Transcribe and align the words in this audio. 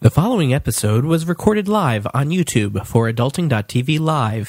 The 0.00 0.10
following 0.10 0.54
episode 0.54 1.04
was 1.04 1.26
recorded 1.26 1.66
live 1.66 2.06
on 2.14 2.28
YouTube 2.28 2.86
for 2.86 3.10
Adulting.tv 3.10 3.98
Live. 3.98 4.48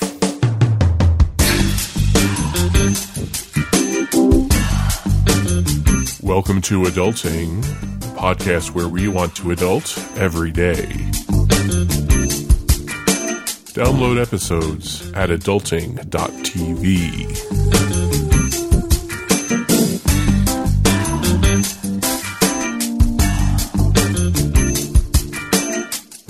Welcome 6.22 6.62
to 6.62 6.84
Adulting, 6.84 7.64
podcast 8.14 8.76
where 8.76 8.88
we 8.88 9.08
want 9.08 9.36
to 9.38 9.50
adult 9.50 9.98
every 10.18 10.52
day. 10.52 10.86
Download 13.74 14.22
episodes 14.22 15.12
at 15.14 15.32
adulting.tv. 15.32 16.06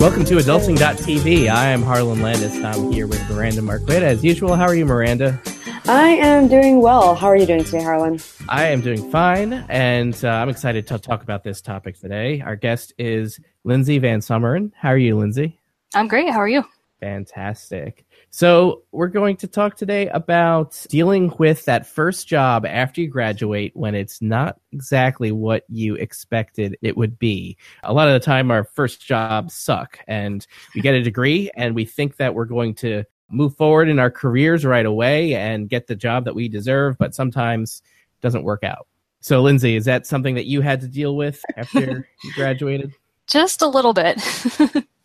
Welcome 0.00 0.24
to 0.24 0.36
Adulting.tv. 0.36 1.50
I 1.50 1.66
am 1.66 1.82
Harlan 1.82 2.22
Landes. 2.22 2.56
I'm 2.64 2.90
here 2.90 3.06
with 3.06 3.20
Miranda 3.28 3.60
Marquit. 3.60 4.02
As 4.02 4.24
usual, 4.24 4.54
how 4.54 4.64
are 4.64 4.74
you, 4.74 4.86
Miranda? 4.86 5.38
I 5.86 6.12
am 6.12 6.48
doing 6.48 6.80
well. 6.80 7.14
How 7.14 7.26
are 7.26 7.36
you 7.36 7.44
doing 7.44 7.64
today, 7.64 7.82
Harlan? 7.82 8.18
I 8.48 8.68
am 8.68 8.80
doing 8.80 9.10
fine, 9.10 9.52
and 9.68 10.18
uh, 10.24 10.28
I'm 10.28 10.48
excited 10.48 10.86
to 10.86 10.98
talk 10.98 11.22
about 11.22 11.44
this 11.44 11.60
topic 11.60 12.00
today. 12.00 12.40
Our 12.40 12.56
guest 12.56 12.94
is 12.96 13.40
Lindsay 13.64 14.00
VanSomeren. 14.00 14.72
How 14.74 14.88
are 14.88 14.96
you, 14.96 15.18
Lindsay? 15.18 15.60
I'm 15.94 16.08
great. 16.08 16.30
How 16.30 16.38
are 16.38 16.48
you? 16.48 16.64
Fantastic. 17.00 18.06
So, 18.32 18.82
we're 18.92 19.08
going 19.08 19.36
to 19.38 19.48
talk 19.48 19.76
today 19.76 20.06
about 20.08 20.86
dealing 20.88 21.32
with 21.38 21.64
that 21.64 21.84
first 21.84 22.28
job 22.28 22.64
after 22.64 23.00
you 23.00 23.08
graduate 23.08 23.72
when 23.74 23.96
it's 23.96 24.22
not 24.22 24.60
exactly 24.70 25.32
what 25.32 25.64
you 25.68 25.96
expected 25.96 26.76
it 26.80 26.96
would 26.96 27.18
be. 27.18 27.56
A 27.82 27.92
lot 27.92 28.06
of 28.06 28.14
the 28.14 28.24
time, 28.24 28.52
our 28.52 28.62
first 28.62 29.04
jobs 29.04 29.54
suck, 29.54 29.98
and 30.06 30.46
we 30.76 30.80
get 30.80 30.94
a 30.94 31.02
degree 31.02 31.50
and 31.56 31.74
we 31.74 31.84
think 31.84 32.18
that 32.18 32.34
we're 32.34 32.44
going 32.44 32.74
to 32.76 33.02
move 33.30 33.56
forward 33.56 33.88
in 33.88 33.98
our 33.98 34.12
careers 34.12 34.64
right 34.64 34.86
away 34.86 35.34
and 35.34 35.68
get 35.68 35.88
the 35.88 35.96
job 35.96 36.24
that 36.24 36.34
we 36.34 36.48
deserve, 36.48 36.96
but 36.98 37.16
sometimes 37.16 37.82
it 37.84 38.22
doesn't 38.22 38.44
work 38.44 38.62
out. 38.62 38.86
So, 39.20 39.42
Lindsay, 39.42 39.74
is 39.74 39.84
that 39.86 40.06
something 40.06 40.36
that 40.36 40.46
you 40.46 40.60
had 40.60 40.80
to 40.82 40.88
deal 40.88 41.16
with 41.16 41.42
after 41.56 42.08
you 42.24 42.32
graduated? 42.34 42.94
Just 43.26 43.60
a 43.60 43.66
little 43.66 43.92
bit. 43.92 44.20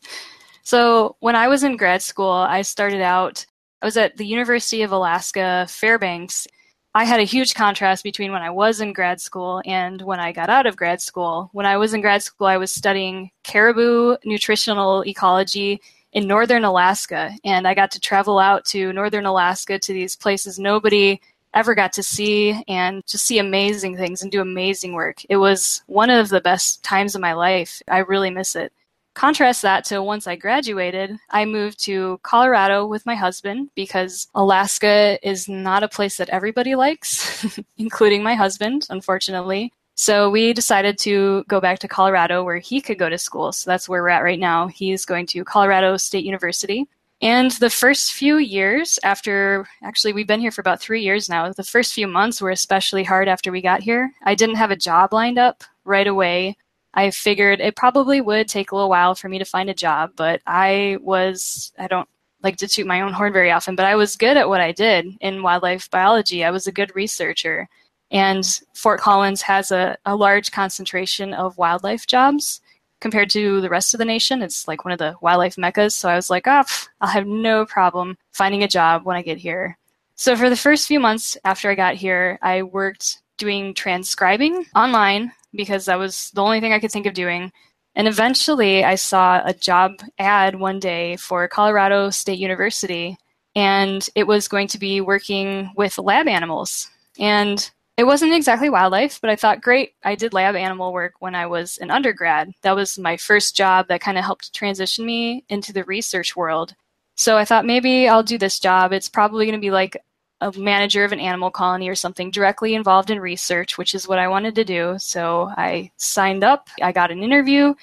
so, 0.66 1.16
when 1.19 1.35
I 1.35 1.47
was 1.47 1.63
in 1.63 1.77
grad 1.77 2.02
school, 2.02 2.31
I 2.31 2.63
started 2.63 3.02
out, 3.02 3.45
I 3.83 3.85
was 3.85 3.97
at 3.97 4.17
the 4.17 4.25
University 4.25 4.81
of 4.81 4.91
Alaska 4.91 5.67
Fairbanks. 5.69 6.47
I 6.95 7.03
had 7.05 7.19
a 7.19 7.23
huge 7.23 7.53
contrast 7.53 8.03
between 8.03 8.31
when 8.31 8.41
I 8.41 8.49
was 8.49 8.81
in 8.81 8.91
grad 8.91 9.22
school 9.22 9.61
and 9.66 10.02
when 10.02 10.19
I 10.19 10.31
got 10.31 10.49
out 10.49 10.66
of 10.66 10.75
grad 10.75 11.02
school. 11.02 11.52
When 11.53 11.67
I 11.67 11.77
was 11.77 11.94
in 11.94 12.02
grad 12.02 12.23
school, 12.23 12.47
I 12.47 12.57
was 12.57 12.72
studying 12.72 13.30
caribou 13.44 14.17
nutritional 14.25 15.05
ecology 15.05 15.81
in 16.13 16.27
northern 16.27 16.63
Alaska, 16.63 17.31
and 17.44 17.67
I 17.67 17.75
got 17.75 17.91
to 17.91 18.00
travel 18.00 18.39
out 18.39 18.66
to 18.66 18.91
northern 18.91 19.27
Alaska 19.27 19.77
to 19.77 19.94
these 19.94 20.16
places 20.16 20.57
nobody 20.57 21.19
ever 21.53 21.75
got 21.75 21.94
to 21.94 22.03
see 22.03 22.63
and 22.67 23.05
just 23.05 23.25
see 23.25 23.38
amazing 23.38 23.97
things 23.97 24.23
and 24.23 24.31
do 24.31 24.41
amazing 24.41 24.94
work. 24.94 25.22
It 25.29 25.38
was 25.38 25.83
one 25.85 26.09
of 26.09 26.29
the 26.29 26.41
best 26.41 26.83
times 26.83 27.13
of 27.13 27.22
my 27.22 27.33
life. 27.33 27.83
I 27.88 28.00
really 28.00 28.31
miss 28.31 28.55
it. 28.55 28.73
Contrast 29.16 29.61
that 29.61 29.85
to 29.85 30.03
once 30.03 30.27
I 30.27 30.35
graduated, 30.35 31.17
I 31.30 31.45
moved 31.45 31.83
to 31.85 32.19
Colorado 32.21 32.85
with 32.85 33.05
my 33.05 33.16
husband 33.16 33.69
because 33.73 34.27
Alaska 34.35 35.17
is 35.27 35.47
not 35.47 35.83
a 35.83 35.88
place 35.88 36.17
that 36.17 36.30
everybody 36.30 36.75
likes, 36.75 37.57
including 37.77 38.22
my 38.23 38.35
husband, 38.35 38.85
unfortunately. 38.89 39.72
So 39.95 40.30
we 40.30 40.52
decided 40.52 40.97
to 40.99 41.45
go 41.47 41.61
back 41.61 41.80
to 41.80 41.88
Colorado 41.88 42.44
where 42.44 42.59
he 42.59 42.81
could 42.81 42.99
go 42.99 43.09
to 43.09 43.17
school. 43.17 43.53
So 43.53 43.72
that's 43.72 43.88
where 43.88 44.03
we're 44.03 44.09
at 44.09 44.23
right 44.23 44.39
now. 44.39 44.67
He's 44.67 45.05
going 45.05 45.27
to 45.27 45.45
Colorado 45.45 45.95
State 45.95 46.25
University. 46.25 46.85
And 47.22 47.52
the 47.52 47.69
first 47.69 48.11
few 48.11 48.38
years 48.38 49.00
after, 49.03 49.66
actually, 49.81 50.11
we've 50.11 50.27
been 50.27 50.41
here 50.41 50.52
for 50.52 50.59
about 50.59 50.81
three 50.81 51.02
years 51.02 51.29
now. 51.29 51.50
The 51.53 51.63
first 51.63 51.94
few 51.94 52.07
months 52.07 52.41
were 52.41 52.51
especially 52.51 53.06
hard 53.06 53.29
after 53.29 53.53
we 53.53 53.62
got 53.62 53.81
here. 53.81 54.12
I 54.23 54.35
didn't 54.35 54.56
have 54.56 54.72
a 54.72 54.75
job 54.75 55.13
lined 55.13 55.39
up 55.39 55.63
right 55.85 56.07
away. 56.07 56.57
I 56.95 57.11
figured 57.11 57.59
it 57.59 57.75
probably 57.75 58.22
would 58.22 58.47
take 58.47 58.72
a 58.72 58.75
little 58.75 58.89
while 58.89 59.16
for 59.16 59.29
me 59.29 59.38
to 59.38 59.45
find 59.45 59.69
a 59.69 59.73
job, 59.73 60.11
but 60.16 60.41
I 60.47 60.97
was, 61.01 61.73
I 61.78 61.88
don't 61.88 62.07
like 62.41 62.57
to 62.57 62.67
toot 62.67 62.88
my 62.88 63.01
own 63.01 63.11
horn 63.11 63.33
very 63.33 63.51
often, 63.51 63.75
but 63.75 63.85
I 63.85 63.95
was 63.95 64.16
good 64.16 64.38
at 64.38 64.47
what 64.47 64.61
I 64.61 64.72
did 64.72 65.07
in 65.19 65.44
wildlife 65.44 65.89
biology. 65.91 66.44
I 66.44 66.51
was 66.51 66.67
a 66.67 66.72
good 66.72 66.95
researcher. 66.95 67.67
And 68.11 68.45
Fort 68.73 69.01
Collins 69.01 69.41
has 69.41 69.72
a, 69.72 69.97
a 70.06 70.16
large 70.16 70.51
concentration 70.51 71.33
of 71.33 71.57
wildlife 71.57 72.07
jobs 72.07 72.61
compared 73.01 73.29
to 73.31 73.59
the 73.62 73.69
rest 73.69 73.94
of 73.94 73.97
the 73.97 74.06
nation. 74.06 74.41
It's 74.41 74.67
like 74.67 74.85
one 74.85 74.91
of 74.91 75.00
the 75.00 75.16
wildlife 75.22 75.57
meccas. 75.57 75.95
So 75.95 76.07
I 76.07 76.16
was 76.16 76.29
like, 76.29 76.47
oh, 76.47 76.63
I'll 77.01 77.09
have 77.09 77.27
no 77.27 77.66
problem 77.66 78.17
finding 78.31 78.63
a 78.63 78.69
job 78.69 79.06
when 79.06 79.17
I 79.17 79.22
get 79.22 79.38
here. 79.38 79.77
So 80.16 80.35
for 80.35 80.50
the 80.50 80.56
first 80.56 80.88
few 80.88 81.00
months 81.00 81.38
after 81.44 81.69
I 81.69 81.75
got 81.75 81.95
here, 81.95 82.39
I 82.41 82.62
worked 82.62 83.22
doing 83.38 83.73
transcribing 83.73 84.66
online 84.75 85.33
because 85.55 85.85
that 85.85 85.99
was 85.99 86.31
the 86.33 86.43
only 86.43 86.59
thing 86.59 86.73
I 86.73 86.79
could 86.79 86.91
think 86.91 87.05
of 87.05 87.13
doing. 87.13 87.51
And 87.95 88.07
eventually 88.07 88.83
I 88.83 88.95
saw 88.95 89.41
a 89.45 89.53
job 89.53 89.93
ad 90.19 90.59
one 90.59 90.79
day 90.79 91.16
for 91.16 91.47
Colorado 91.47 92.09
State 92.09 92.39
University, 92.39 93.17
and 93.55 94.07
it 94.15 94.27
was 94.27 94.47
going 94.47 94.67
to 94.69 94.79
be 94.79 94.99
working 94.99 95.71
with 95.77 95.97
lab 95.97 96.27
animals. 96.27 96.89
And 97.17 97.69
it 97.97 98.03
wasn't 98.03 98.33
exactly 98.33 98.69
wildlife, 98.69 99.21
but 99.21 99.29
I 99.29 99.38
thought, 99.38 99.61
great, 99.61 99.94
I 100.03 100.15
did 100.15 100.33
lab 100.33 100.55
animal 100.55 100.91
work 100.91 101.13
when 101.19 101.33
I 101.33 101.45
was 101.45 101.77
an 101.77 101.91
undergrad. 101.91 102.51
That 102.61 102.75
was 102.75 102.99
my 102.99 103.15
first 103.15 103.55
job 103.55 103.88
that 103.88 104.01
kind 104.01 104.17
of 104.17 104.25
helped 104.25 104.53
transition 104.53 105.05
me 105.05 105.45
into 105.47 105.71
the 105.71 105.85
research 105.85 106.35
world. 106.35 106.75
So 107.15 107.38
I 107.38 107.45
thought 107.45 107.65
maybe 107.65 108.09
I'll 108.09 108.23
do 108.23 108.38
this 108.38 108.59
job. 108.59 108.91
It's 108.91 109.07
probably 109.07 109.45
going 109.45 109.57
to 109.57 109.65
be 109.65 109.71
like 109.71 109.95
a 110.41 110.51
manager 110.57 111.03
of 111.03 111.12
an 111.12 111.19
animal 111.19 111.50
colony 111.50 111.88
or 111.90 111.96
something 111.96 112.31
directly 112.31 112.75
involved 112.75 113.09
in 113.09 113.19
research, 113.19 113.78
which 113.78 113.96
is 113.96 114.07
what 114.07 114.19
I 114.19 114.28
wanted 114.28 114.56
to 114.56 114.66
do. 114.66 114.96
So 115.00 115.50
I 115.57 115.91
signed 115.97 116.44
up, 116.44 116.69
I 116.81 116.91
got 116.91 117.12
an 117.12 117.23
interview, 117.23 117.73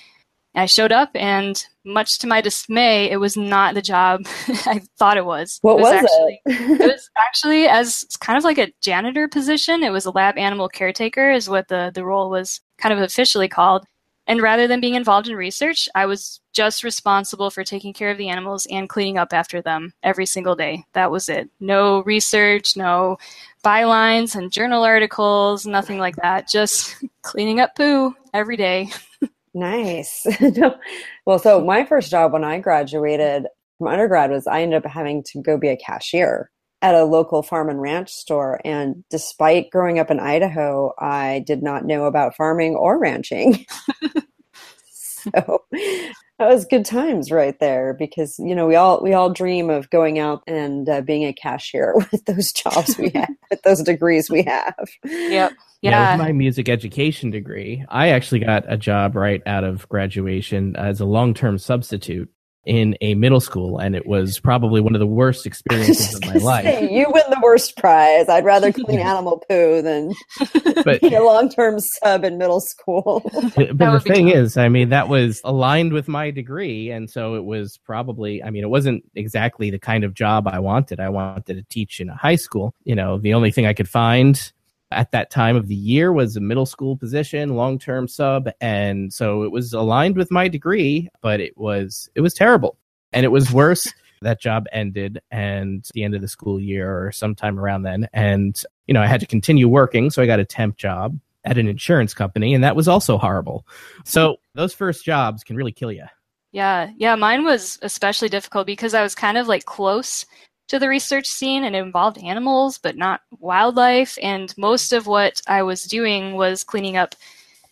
I 0.55 0.67
showed 0.67 0.93
up, 0.93 1.11
and 1.15 1.65
much 1.85 2.19
to 2.19 2.27
my 2.27 2.41
dismay, 2.43 3.11
it 3.11 3.17
was 3.17 3.37
not 3.37 3.75
the 3.75 3.83
job 3.83 4.27
I 4.67 4.83
thought 4.99 5.17
it 5.17 5.25
was. 5.25 5.59
What 5.62 5.79
it 5.79 5.83
was, 5.83 5.93
was, 5.93 6.05
actually, 6.05 6.41
it? 6.45 6.81
it 6.81 6.93
was 6.93 7.11
actually 7.17 7.67
as 7.67 8.05
kind 8.21 8.37
of 8.37 8.45
like 8.45 8.59
a 8.59 8.73
janitor 8.83 9.29
position. 9.29 9.83
It 9.83 9.91
was 9.91 10.05
a 10.05 10.11
lab 10.11 10.37
animal 10.37 10.69
caretaker, 10.69 11.33
is 11.33 11.49
what 11.49 11.69
the, 11.69 11.91
the 11.95 12.05
role 12.05 12.29
was 12.29 12.61
kind 12.79 12.93
of 12.93 13.01
officially 13.01 13.49
called. 13.49 13.87
And 14.27 14.41
rather 14.41 14.66
than 14.66 14.81
being 14.81 14.94
involved 14.94 15.28
in 15.28 15.34
research, 15.34 15.88
I 15.94 16.06
was 16.06 16.41
just 16.53 16.84
responsible 16.84 17.50
for 17.50 17.65
taking 17.65 17.93
care 17.93 18.10
of 18.10 18.19
the 18.19 18.28
animals 18.28 18.66
and 18.71 18.88
cleaning 18.88 19.19
up 19.19 19.33
after 19.33 19.60
them 19.60 19.93
every 20.03 20.27
single 20.27 20.55
day. 20.55 20.84
That 20.93 21.10
was 21.10 21.28
it. 21.28 21.50
No 21.60 22.03
research, 22.05 22.77
no 22.77 23.19
bylines 23.65 24.37
and 24.37 24.53
journal 24.53 24.84
articles, 24.84 25.66
nothing 25.66 25.99
like 25.99 26.16
that. 26.16 26.49
Just 26.49 26.97
cleaning 27.22 27.61
up 27.61 27.75
poo 27.75 28.15
every 28.32 28.56
day. 28.56 28.88
Nice. 29.55 30.27
Well, 31.27 31.38
so 31.38 31.62
my 31.62 31.84
first 31.84 32.11
job 32.11 32.32
when 32.32 32.43
I 32.43 32.59
graduated 32.59 33.47
from 33.78 33.87
undergrad 33.87 34.31
was 34.31 34.47
I 34.47 34.62
ended 34.62 34.84
up 34.84 34.91
having 34.91 35.22
to 35.25 35.43
go 35.43 35.56
be 35.56 35.69
a 35.69 35.77
cashier 35.77 36.50
at 36.82 36.94
a 36.94 37.04
local 37.04 37.43
farm 37.43 37.70
and 37.70 37.81
ranch 37.81 38.10
store. 38.12 38.60
And 38.65 39.04
despite 39.09 39.70
growing 39.70 39.98
up 39.98 40.10
in 40.10 40.20
Idaho, 40.20 40.93
I 40.98 41.44
did 41.47 41.62
not 41.62 41.84
know 41.87 42.04
about 42.04 42.37
farming 42.37 42.75
or 42.75 42.98
ranching. 42.98 43.65
so 44.93 45.65
that 45.72 46.48
was 46.48 46.65
good 46.65 46.84
times 46.84 47.31
right 47.31 47.59
there 47.60 47.94
because 47.94 48.37
you 48.41 48.54
know 48.56 48.66
we 48.66 48.75
all 48.75 49.00
we 49.00 49.12
all 49.12 49.31
dream 49.31 49.70
of 49.70 49.88
going 49.91 50.19
out 50.19 50.43
and 50.48 50.88
uh, 50.88 51.00
being 51.00 51.25
a 51.25 51.32
cashier 51.32 51.94
with 52.12 52.25
those 52.25 52.53
jobs 52.53 52.99
we 52.99 53.10
have 53.14 53.28
with 53.49 53.62
those 53.62 53.82
degrees 53.82 54.28
we 54.28 54.43
have 54.43 54.75
Yep. 55.04 55.53
Yeah, 55.82 55.91
Yeah. 55.91 56.12
with 56.12 56.26
my 56.26 56.32
music 56.32 56.69
education 56.69 57.31
degree, 57.31 57.84
I 57.88 58.09
actually 58.10 58.41
got 58.41 58.64
a 58.66 58.76
job 58.76 59.16
right 59.16 59.43
out 59.47 59.64
of 59.64 59.88
graduation 59.88 60.75
as 60.76 61.00
a 61.00 61.04
long 61.04 61.34
term 61.34 61.59
substitute 61.59 62.31
in 62.64 62.97
a 63.00 63.14
middle 63.14 63.41
school, 63.41 63.79
and 63.79 63.97
it 63.97 64.06
was 64.06 64.38
probably 64.38 64.81
one 64.81 64.94
of 64.94 65.00
the 65.00 65.06
worst 65.06 65.47
experiences 65.47 66.14
of 66.14 66.25
my 66.26 66.35
life. 66.41 66.64
Say, 66.64 66.93
you 66.93 67.06
win 67.11 67.25
the 67.29 67.41
worst 67.43 67.76
prize 67.76 68.29
i'd 68.29 68.44
rather 68.44 68.73
clean 68.73 69.00
animal 69.12 69.43
poo 69.49 69.82
than 69.82 70.12
But 70.85 71.00
be 71.00 71.14
a 71.14 71.23
long-term 71.23 71.81
sub 71.81 72.25
in 72.25 72.38
middle 72.38 72.61
school 72.61 73.23
but 73.56 73.76
the 73.79 74.00
thing 74.00 74.26
tough. 74.26 74.37
is, 74.37 74.56
I 74.56 74.69
mean, 74.69 74.88
that 74.91 75.09
was 75.09 75.41
aligned 75.44 75.93
with 75.93 76.09
my 76.09 76.31
degree, 76.31 76.91
and 76.91 77.11
so 77.11 77.35
it 77.35 77.44
was 77.44 77.79
probably. 77.85 78.43
I 78.43 78.50
mean, 78.50 78.62
it 78.62 78.70
wasn't 78.70 79.05
exactly 79.14 79.70
the 79.70 79.79
kind 79.79 80.05
of 80.05 80.14
job 80.14 80.49
I 80.49 80.59
wanted. 80.59 81.00
I 81.00 81.09
wanted 81.09 81.55
to 81.55 81.62
teach 81.64 82.00
in 82.00 82.09
a 82.09 82.17
high 82.17 82.37
school. 82.37 82.75
You 82.85 82.94
know, 82.94 83.19
the 83.19 83.35
only 83.35 83.50
thing 83.50 83.67
I 83.67 83.73
could 83.73 83.88
find 83.88 84.53
at 84.94 85.12
that 85.12 85.31
time 85.31 85.56
of 85.56 85.69
the 85.69 85.75
year 85.75 86.12
was 86.12 86.37
a 86.37 86.41
middle 86.41 86.67
school 86.67 86.97
position, 86.97 87.56
long 87.56 87.79
term 87.79 88.09
sub, 88.09 88.49
and 88.61 89.12
so 89.12 89.43
it 89.43 89.53
was 89.53 89.73
aligned 89.73 90.17
with 90.17 90.31
my 90.31 90.49
degree, 90.49 91.09
but 91.21 91.41
it 91.41 91.56
was 91.56 92.09
it 92.15 92.21
was 92.21 92.35
terrible, 92.35 92.77
and 93.12 93.25
it 93.25 93.31
was 93.31 93.53
worse. 93.53 93.93
that 94.23 94.41
job 94.41 94.67
ended, 94.73 95.21
and 95.31 95.85
the 95.94 96.05
end 96.05 96.15
of 96.15 96.21
the 96.21 96.29
school 96.29 96.61
year 96.61 97.06
or 97.06 97.12
sometime 97.12 97.59
around 97.59 97.83
then, 97.83 98.09
and 98.12 98.62
you 98.87 98.94
know, 98.94 99.03
I 99.03 99.06
had 99.06 99.21
to 99.21 99.27
continue 99.27 99.69
working, 99.69 100.11
so 100.11 100.23
I 100.23 100.27
got 100.27 100.41
a 100.41 100.44
temp 100.44 100.77
job 100.77 101.19
at 101.45 101.59
an 101.59 101.67
insurance 101.67 102.15
company, 102.15 102.55
and 102.55 102.62
that 102.62 102.77
was 102.77 102.88
also 102.88 103.19
horrible. 103.19 103.67
So 104.05 104.37
those 104.55 104.73
first 104.73 105.05
jobs 105.05 105.43
can 105.43 105.56
really 105.56 105.73
kill 105.73 105.91
you. 105.91 106.05
Yeah, 106.53 106.91
yeah, 106.97 107.15
mine 107.17 107.45
was 107.45 107.79
especially 107.83 108.29
difficult 108.29 108.67
because 108.67 108.95
I 108.95 109.03
was 109.03 109.15
kind 109.15 109.38
of 109.38 109.49
like 109.49 109.65
close 109.65 110.27
to 110.69 110.79
the 110.79 110.88
research 110.88 111.26
scene 111.26 111.64
and 111.64 111.76
it 111.76 111.81
involved 111.81 112.19
animals 112.19 112.79
but 112.79 112.97
not 112.97 113.20
wildlife 113.38 114.19
and 114.23 114.55
most 114.56 114.93
of 114.93 115.06
what 115.06 115.41
I 115.47 115.62
was 115.62 115.85
doing 115.85 116.35
was 116.35 116.64
cleaning 116.64 116.97
up 116.97 117.14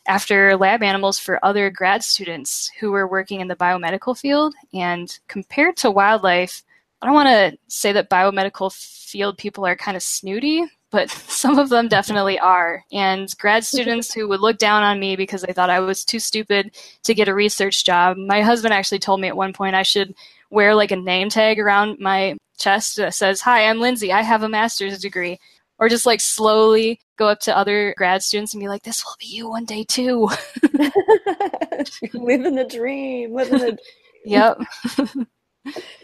after 0.07 0.57
lab 0.57 0.83
animals 0.83 1.19
for 1.19 1.45
other 1.45 1.71
grad 1.71 2.03
students 2.03 2.71
who 2.81 2.91
were 2.91 3.07
working 3.07 3.41
in 3.41 3.49
the 3.49 3.57
biomedical 3.57 4.19
field 4.19 4.55
and 4.73 5.19
compared 5.29 5.77
to 5.79 5.91
wildlife 5.91 6.63
I 7.03 7.07
don't 7.07 7.15
want 7.15 7.29
to 7.29 7.59
say 7.69 7.93
that 7.93 8.11
biomedical 8.11 8.73
field 8.73 9.39
people 9.39 9.67
are 9.67 9.77
kind 9.77 9.97
of 9.97 10.03
snooty, 10.03 10.65
but 10.91 11.11
some 11.29 11.59
of 11.59 11.69
them 11.69 11.89
definitely 11.89 12.39
are. 12.39 12.85
And 12.93 13.33
grad 13.39 13.65
students 13.65 14.13
who 14.13 14.29
would 14.29 14.41
look 14.41 14.59
down 14.59 14.83
on 14.83 15.01
me 15.01 15.17
because 15.17 15.43
they 15.43 15.53
thought 15.53 15.71
I 15.71 15.81
was 15.81 16.05
too 16.05 16.19
stupid 16.19 16.77
to 17.05 17.15
get 17.15 17.29
a 17.29 17.35
research 17.35 17.85
job. 17.85 18.17
My 18.17 18.43
husband 18.43 18.75
actually 18.75 18.99
told 18.99 19.21
me 19.21 19.29
at 19.29 19.37
one 19.37 19.53
point 19.53 19.75
I 19.75 19.83
should 19.83 20.15
wear 20.51 20.75
like 20.75 20.91
a 20.91 20.97
name 20.97 21.31
tag 21.31 21.59
around 21.59 21.99
my 22.01 22.37
chest 22.61 22.97
that 22.97 23.15
says, 23.15 23.41
Hi, 23.41 23.67
I'm 23.67 23.81
Lindsay. 23.81 24.13
I 24.13 24.23
have 24.23 24.43
a 24.43 24.49
master's 24.49 25.01
degree. 25.01 25.39
Or 25.79 25.89
just 25.89 26.05
like 26.05 26.21
slowly 26.21 27.01
go 27.17 27.29
up 27.29 27.41
to 27.41 27.57
other 27.57 27.95
grad 27.97 28.23
students 28.23 28.53
and 28.53 28.61
be 28.61 28.69
like, 28.69 28.83
This 28.83 29.05
will 29.05 29.17
be 29.19 29.27
you 29.27 29.49
one 29.49 29.65
day 29.65 29.85
too. 29.85 30.29
living 32.13 32.55
the 32.55 32.67
dream. 32.71 33.33
Living 33.35 33.59
the 33.59 33.79
Yep. 34.27 34.59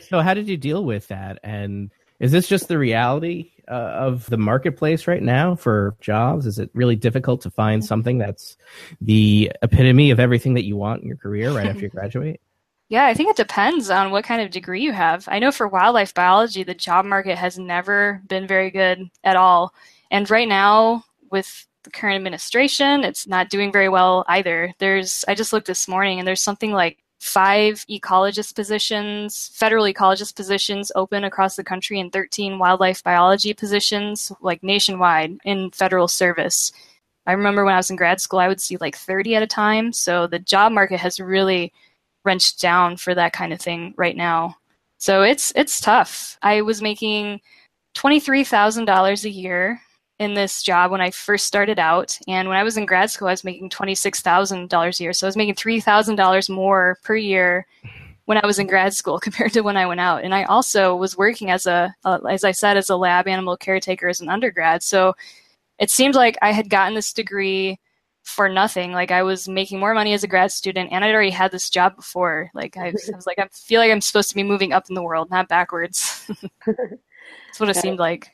so 0.09 0.21
how 0.23 0.33
did 0.33 0.49
you 0.49 0.57
deal 0.57 0.85
with 0.85 1.09
that 1.09 1.39
and 1.45 1.91
is 2.19 2.33
this 2.33 2.49
just 2.49 2.69
the 2.69 2.79
reality 2.79 3.53
uh, 3.69 3.75
of 3.75 4.27
the 4.27 4.37
marketplace 4.37 5.07
right 5.07 5.23
now 5.23 5.55
for 5.55 5.97
jobs? 6.01 6.47
Is 6.47 6.59
it 6.59 6.71
really 6.73 6.97
difficult 6.97 7.43
to 7.43 7.51
find 7.51 7.85
something 7.93 8.19
that's 8.19 8.57
the 9.01 9.53
epitome 9.63 10.11
of 10.11 10.21
everything 10.21 10.55
that 10.55 10.65
you 10.65 10.77
want 10.77 11.03
in 11.03 11.09
your 11.09 11.17
career 11.17 11.51
right 11.51 11.67
after 11.67 11.83
you 11.83 11.89
graduate? 11.89 12.41
Yeah, 12.89 13.07
I 13.07 13.15
think 13.15 13.31
it 13.31 13.37
depends 13.37 13.91
on 13.91 14.13
what 14.13 14.25
kind 14.25 14.41
of 14.41 14.51
degree 14.51 14.83
you 14.83 14.93
have. 14.93 15.25
I 15.29 15.41
know 15.41 15.51
for 15.51 15.67
wildlife 15.67 16.15
biology, 16.15 16.63
the 16.63 16.75
job 16.75 17.05
market 17.05 17.37
has 17.37 17.59
never 17.59 18.23
been 18.29 18.47
very 18.47 18.71
good 18.71 19.11
at 19.25 19.37
all. 19.37 19.75
And 20.11 20.31
right 20.31 20.49
now, 20.49 21.05
with 21.31 21.67
the 21.83 21.91
current 21.91 22.17
administration, 22.17 23.03
it's 23.03 23.27
not 23.27 23.51
doing 23.51 23.73
very 23.73 23.89
well 23.89 24.25
either. 24.29 24.73
There's, 24.79 25.25
I 25.27 25.35
just 25.35 25.53
looked 25.53 25.67
this 25.67 25.89
morning, 25.89 26.21
and 26.21 26.29
there's 26.29 26.41
something 26.41 26.73
like 26.73 26.99
five 27.19 27.85
ecologist 27.91 28.55
positions, 28.55 29.51
federal 29.55 29.85
ecologist 29.87 30.37
positions 30.37 30.93
open 30.95 31.25
across 31.25 31.57
the 31.57 31.65
country, 31.65 31.99
and 31.99 32.13
13 32.13 32.59
wildlife 32.59 33.03
biology 33.03 33.53
positions, 33.53 34.31
like 34.41 34.63
nationwide 34.63 35.39
in 35.45 35.73
federal 35.73 36.07
service. 36.07 36.71
I 37.27 37.33
remember 37.33 37.65
when 37.65 37.75
I 37.75 37.79
was 37.79 37.91
in 37.91 37.97
grad 37.97 38.21
school, 38.21 38.39
I 38.39 38.47
would 38.47 38.61
see 38.61 38.77
like 38.77 38.97
30 38.97 39.35
at 39.35 39.43
a 39.43 39.47
time. 39.49 39.93
So 39.93 40.29
the 40.29 40.39
job 40.39 40.71
market 40.71 40.99
has 41.01 41.19
really 41.19 41.73
wrenched 42.27 42.61
down 42.61 42.97
for 42.97 43.15
that 43.15 43.33
kind 43.33 43.53
of 43.53 43.61
thing 43.61 43.95
right 43.97 44.17
now. 44.17 44.57
So 44.99 45.23
it's 45.23 45.53
it's 45.57 45.81
tough. 45.81 46.39
I 46.43 46.63
was 46.63 46.83
making 46.83 47.41
twenty 47.95 48.21
three 48.21 48.45
thousand 48.45 48.85
dollars 48.85 49.25
a 49.25 49.31
year 49.31 49.81
in 50.19 50.35
this 50.35 50.63
job 50.63 50.91
when 50.91 51.01
I 51.01 51.11
first 51.11 51.47
started 51.47 51.79
out. 51.79 52.19
And 52.27 52.49
when 52.49 52.57
I 52.57 52.63
was 52.63 52.77
in 52.77 52.87
grad 52.87 53.11
school, 53.11 53.29
I 53.29 53.33
was 53.33 53.45
making 53.45 53.71
$26,000 53.71 55.01
a 55.01 55.03
year. 55.03 55.13
So 55.13 55.27
I 55.27 55.29
was 55.29 55.37
making 55.37 55.57
$3,000 55.57 56.51
more 56.51 56.99
per 57.03 57.17
year 57.17 57.67
when 58.25 58.39
I 58.39 58.47
was 58.47 58.59
in 58.59 58.67
grad 58.67 58.95
school 58.95 59.19
compared 59.23 59.53
to 59.53 59.61
when 59.61 59.77
I 59.77 59.87
went 59.87 60.01
out. 60.01 60.25
And 60.25 60.35
I 60.35 60.45
also 60.45 60.97
was 60.97 61.19
working 61.19 61.51
as 61.51 61.67
a, 61.67 61.95
as 62.05 62.45
I 62.45 62.53
said, 62.53 62.77
as 62.77 62.89
a 62.89 62.97
lab 62.97 63.29
animal 63.29 63.57
caretaker 63.57 64.09
as 64.09 64.21
an 64.21 64.29
undergrad. 64.29 64.83
So 64.83 65.15
it 65.79 65.91
seemed 65.91 66.15
like 66.15 66.39
I 66.41 66.53
had 66.53 66.71
gotten 66.71 66.95
this 66.95 67.13
degree 67.13 67.79
for 68.27 68.49
nothing. 68.49 68.93
Like 68.93 69.13
I 69.13 69.23
was 69.23 69.49
making 69.49 69.79
more 69.79 69.95
money 69.95 70.13
as 70.13 70.25
a 70.25 70.29
grad 70.29 70.51
student 70.51 70.91
and 70.93 71.05
I'd 71.05 71.15
already 71.15 71.31
had 71.31 71.53
this 71.53 71.71
job 71.71 71.95
before. 71.95 72.51
Like 72.55 72.77
I 72.77 72.91
was, 72.91 73.09
I 73.09 73.17
was 73.17 73.27
like, 73.27 73.39
I 73.39 73.47
feel 73.53 73.81
like 73.81 73.91
I'm 73.91 74.01
supposed 74.01 74.29
to 74.31 74.35
be 74.35 74.43
moving 74.43 74.73
up 74.73 74.89
in 74.89 74.95
the 74.95 75.03
world, 75.03 75.31
not 75.31 75.49
backwards. 75.49 76.29
That's 76.67 77.61
what 77.61 77.69
it 77.69 77.77
seemed 77.83 78.01
like. 78.01 78.29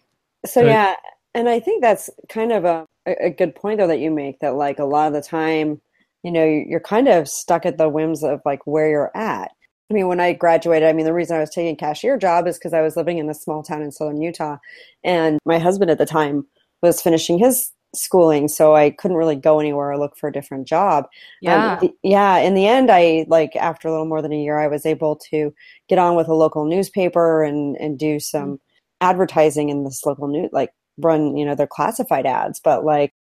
So, 0.47 0.63
yeah, 0.63 0.95
and 1.35 1.49
I 1.49 1.61
think 1.61 1.83
that's 1.83 2.11
kind 2.29 2.51
of 2.51 2.65
a, 2.65 2.87
a 3.07 3.31
good 3.31 3.55
point, 3.55 3.79
though, 3.79 3.87
that 3.87 4.01
you 4.01 4.11
make 4.11 4.41
that, 4.41 4.57
like, 4.57 4.81
a 4.81 4.85
lot 4.85 5.07
of 5.07 5.13
the 5.13 5.23
time, 5.23 5.81
you 6.25 6.33
know, 6.33 6.45
you're 6.45 6.81
kind 6.81 7.07
of 7.07 7.29
stuck 7.29 7.65
at 7.65 7.79
the 7.79 7.89
whims 7.89 8.25
of 8.25 8.41
like 8.45 8.67
where 8.67 8.89
you're 8.89 9.17
at. 9.17 9.53
I 9.89 9.95
mean, 9.95 10.09
when 10.09 10.19
I 10.19 10.33
graduated, 10.33 10.89
I 10.89 10.93
mean, 10.95 11.05
the 11.05 11.13
reason 11.13 11.37
I 11.37 11.41
was 11.41 11.51
taking 11.51 11.75
a 11.75 11.77
cashier 11.77 12.17
job 12.17 12.49
is 12.49 12.59
because 12.59 12.73
I 12.73 12.81
was 12.81 12.97
living 12.97 13.19
in 13.19 13.29
a 13.29 13.35
small 13.35 13.63
town 13.63 13.83
in 13.83 13.93
southern 13.93 14.21
Utah. 14.21 14.57
And 15.05 15.39
my 15.45 15.59
husband 15.59 15.91
at 15.91 15.99
the 15.99 16.07
time 16.07 16.47
was 16.81 17.01
finishing 17.01 17.39
his 17.39 17.71
schooling, 17.95 18.49
so 18.49 18.75
I 18.75 18.91
couldn't 18.91 19.17
really 19.17 19.37
go 19.37 19.61
anywhere 19.61 19.91
or 19.91 19.99
look 19.99 20.17
for 20.17 20.29
a 20.29 20.33
different 20.33 20.67
job. 20.67 21.07
Yeah. 21.41 21.79
Um, 21.81 21.91
yeah. 22.03 22.39
In 22.39 22.55
the 22.55 22.67
end, 22.67 22.91
I, 22.91 23.27
like, 23.29 23.55
after 23.57 23.89
a 23.89 23.91
little 23.91 24.07
more 24.07 24.23
than 24.23 24.33
a 24.33 24.43
year, 24.43 24.59
I 24.59 24.69
was 24.69 24.87
able 24.87 25.17
to 25.31 25.53
get 25.89 25.99
on 25.99 26.17
with 26.17 26.29
a 26.29 26.35
local 26.35 26.65
newspaper 26.65 27.43
and, 27.43 27.77
and 27.77 27.99
do 27.99 28.19
some 28.21 28.45
mm-hmm. 28.45 28.55
advertising 29.01 29.69
in 29.69 29.85
this 29.85 30.05
local 30.07 30.29
new 30.29 30.49
like 30.53 30.71
run, 30.99 31.37
you 31.37 31.45
know, 31.45 31.55
their 31.55 31.67
classified 31.67 32.27
ads, 32.27 32.61
but 32.63 32.85
like, 32.85 33.13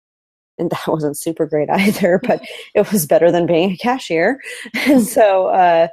and 0.57 0.69
that 0.69 0.83
wasn't 0.87 1.17
super 1.17 1.45
great 1.45 1.69
either, 1.69 2.19
but 2.23 2.41
it 2.75 2.91
was 2.91 3.05
better 3.05 3.31
than 3.31 3.45
being 3.45 3.71
a 3.71 3.77
cashier. 3.77 4.39
And 4.87 5.05
so, 5.05 5.47
uh, 5.47 5.87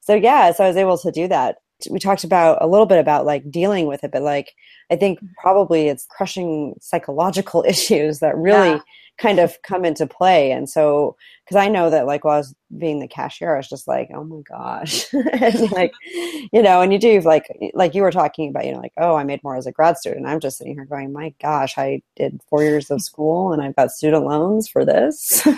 so 0.00 0.14
yeah, 0.14 0.52
so 0.52 0.64
I 0.64 0.68
was 0.68 0.76
able 0.76 0.98
to 0.98 1.12
do 1.12 1.28
that. 1.28 1.56
We 1.90 1.98
talked 1.98 2.24
about 2.24 2.58
a 2.60 2.66
little 2.66 2.86
bit 2.86 2.98
about 2.98 3.26
like 3.26 3.50
dealing 3.50 3.86
with 3.86 4.04
it, 4.04 4.12
but 4.12 4.22
like, 4.22 4.54
I 4.90 4.96
think 4.96 5.18
mm-hmm. 5.18 5.32
probably 5.38 5.88
it's 5.88 6.06
crushing 6.06 6.74
psychological 6.80 7.64
issues 7.68 8.20
that 8.20 8.36
really 8.36 8.70
yeah 8.70 8.80
kind 9.18 9.38
of 9.38 9.60
come 9.62 9.84
into 9.84 10.06
play. 10.06 10.50
And 10.52 10.68
so, 10.68 11.16
because 11.44 11.56
I 11.56 11.68
know 11.68 11.90
that 11.90 12.06
like 12.06 12.24
while 12.24 12.34
I 12.34 12.38
was 12.38 12.54
being 12.76 12.98
the 12.98 13.08
cashier, 13.08 13.54
I 13.54 13.58
was 13.58 13.68
just 13.68 13.86
like, 13.86 14.10
oh 14.14 14.24
my 14.24 14.40
gosh, 14.48 15.12
and 15.32 15.70
like, 15.72 15.92
you 16.52 16.62
know, 16.62 16.80
and 16.80 16.92
you 16.92 16.98
do 16.98 17.20
like 17.20 17.46
like 17.74 17.94
you 17.94 18.02
were 18.02 18.10
talking 18.10 18.50
about, 18.50 18.66
you 18.66 18.72
know, 18.72 18.80
like 18.80 18.92
oh, 18.96 19.14
I 19.14 19.24
made 19.24 19.42
more 19.44 19.56
as 19.56 19.66
a 19.66 19.72
grad 19.72 19.96
student. 19.96 20.26
I'm 20.26 20.40
just 20.40 20.58
sitting 20.58 20.74
here 20.74 20.84
going, 20.84 21.12
my 21.12 21.34
gosh, 21.40 21.78
I 21.78 22.02
did 22.16 22.40
four 22.48 22.62
years 22.62 22.90
of 22.90 23.02
school 23.02 23.52
and 23.52 23.62
I've 23.62 23.76
got 23.76 23.92
student 23.92 24.24
loans 24.24 24.68
for 24.68 24.84
this. 24.84 25.20
so, 25.20 25.54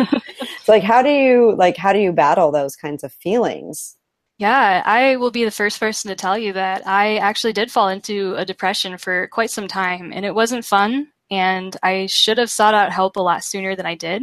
like, 0.69 0.83
how 0.83 1.03
do 1.03 1.11
you 1.11 1.55
like 1.57 1.77
how 1.77 1.93
do 1.93 1.99
you 1.99 2.13
battle 2.13 2.51
those 2.51 2.77
kinds 2.77 3.05
of 3.05 3.13
feelings? 3.13 3.97
Yeah, 4.39 4.83
I 4.85 5.17
will 5.17 5.31
be 5.31 5.45
the 5.45 5.51
first 5.51 5.79
person 5.79 6.09
to 6.09 6.17
tell 6.17 6.37
you 6.37 6.53
that 6.55 6.87
I 6.87 7.19
actually 7.19 7.53
did 7.53 7.71
fall 7.71 7.89
into 7.89 8.35
a 8.37 8.45
depression 8.45 8.99
for 8.99 9.29
quite 9.29 9.51
some 9.51 9.69
time, 9.69 10.13
and 10.13 10.25
it 10.25 10.35
wasn't 10.35 10.65
fun 10.65 11.13
and 11.31 11.77
I 11.83 12.07
should 12.07 12.39
have 12.39 12.51
sought 12.51 12.75
out 12.75 12.93
help 12.93 13.17
a 13.17 13.21
lot 13.21 13.45
sooner 13.45 13.75
than 13.77 13.87
I 13.87 13.95
did. 13.95 14.23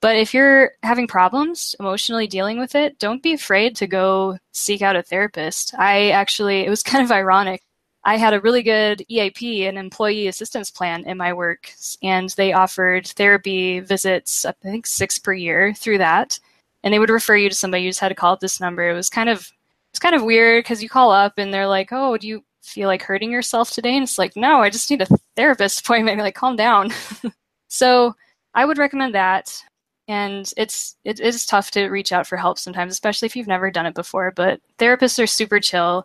But 0.00 0.16
if 0.16 0.32
you're 0.32 0.72
having 0.82 1.06
problems 1.06 1.74
emotionally 1.78 2.26
dealing 2.26 2.58
with 2.58 2.74
it, 2.74 2.98
don't 2.98 3.22
be 3.22 3.34
afraid 3.34 3.76
to 3.76 3.86
go 3.86 4.38
seek 4.52 4.82
out 4.82 4.96
a 4.96 5.02
therapist. 5.02 5.74
I 5.78 6.10
actually, 6.10 6.60
it 6.60 6.70
was 6.70 6.82
kind 6.90 7.04
of 7.04 7.12
ironic. 7.12 7.62
I 8.02 8.16
had 8.16 8.32
a 8.32 8.40
really 8.40 8.62
good 8.62 9.04
EAP, 9.08 9.66
an 9.66 9.76
employee 9.76 10.26
assistance 10.26 10.70
plan 10.70 11.04
in 11.06 11.18
my 11.18 11.34
work, 11.34 11.70
and 12.02 12.30
they 12.30 12.54
offered 12.54 13.06
therapy 13.08 13.80
visits, 13.80 14.46
I 14.46 14.52
think 14.52 14.86
six 14.86 15.18
per 15.18 15.34
year 15.34 15.74
through 15.74 15.98
that. 15.98 16.40
And 16.82 16.94
they 16.94 16.98
would 16.98 17.10
refer 17.10 17.36
you 17.36 17.48
to 17.48 17.54
somebody. 17.54 17.84
You 17.84 17.90
just 17.90 18.00
had 18.00 18.08
to 18.08 18.14
call 18.14 18.32
up 18.32 18.40
this 18.40 18.60
number. 18.60 18.88
It 18.88 18.94
was 18.94 19.08
kind 19.08 19.28
of 19.28 19.50
it's 19.90 19.98
kind 19.98 20.14
of 20.14 20.22
weird 20.22 20.62
because 20.64 20.82
you 20.82 20.88
call 20.88 21.10
up 21.10 21.34
and 21.36 21.52
they're 21.52 21.66
like, 21.66 21.88
"Oh, 21.92 22.16
do 22.16 22.26
you 22.28 22.44
feel 22.62 22.88
like 22.88 23.02
hurting 23.02 23.30
yourself 23.30 23.70
today? 23.70 23.94
And 23.94 24.04
it's 24.04 24.18
like, 24.18 24.36
no, 24.36 24.60
I 24.60 24.70
just 24.70 24.90
need 24.90 25.02
a 25.02 25.18
therapist 25.36 25.80
appointment. 25.80 26.18
Like, 26.18 26.34
calm 26.34 26.56
down. 26.56 26.90
so 27.68 28.14
I 28.54 28.64
would 28.64 28.78
recommend 28.78 29.14
that. 29.14 29.62
And 30.08 30.52
it's 30.56 30.96
it 31.04 31.20
is 31.20 31.46
tough 31.46 31.70
to 31.72 31.88
reach 31.88 32.10
out 32.10 32.26
for 32.26 32.36
help 32.36 32.58
sometimes, 32.58 32.92
especially 32.92 33.26
if 33.26 33.36
you've 33.36 33.46
never 33.46 33.70
done 33.70 33.86
it 33.86 33.94
before. 33.94 34.32
But 34.34 34.60
therapists 34.78 35.22
are 35.22 35.26
super 35.26 35.60
chill. 35.60 36.04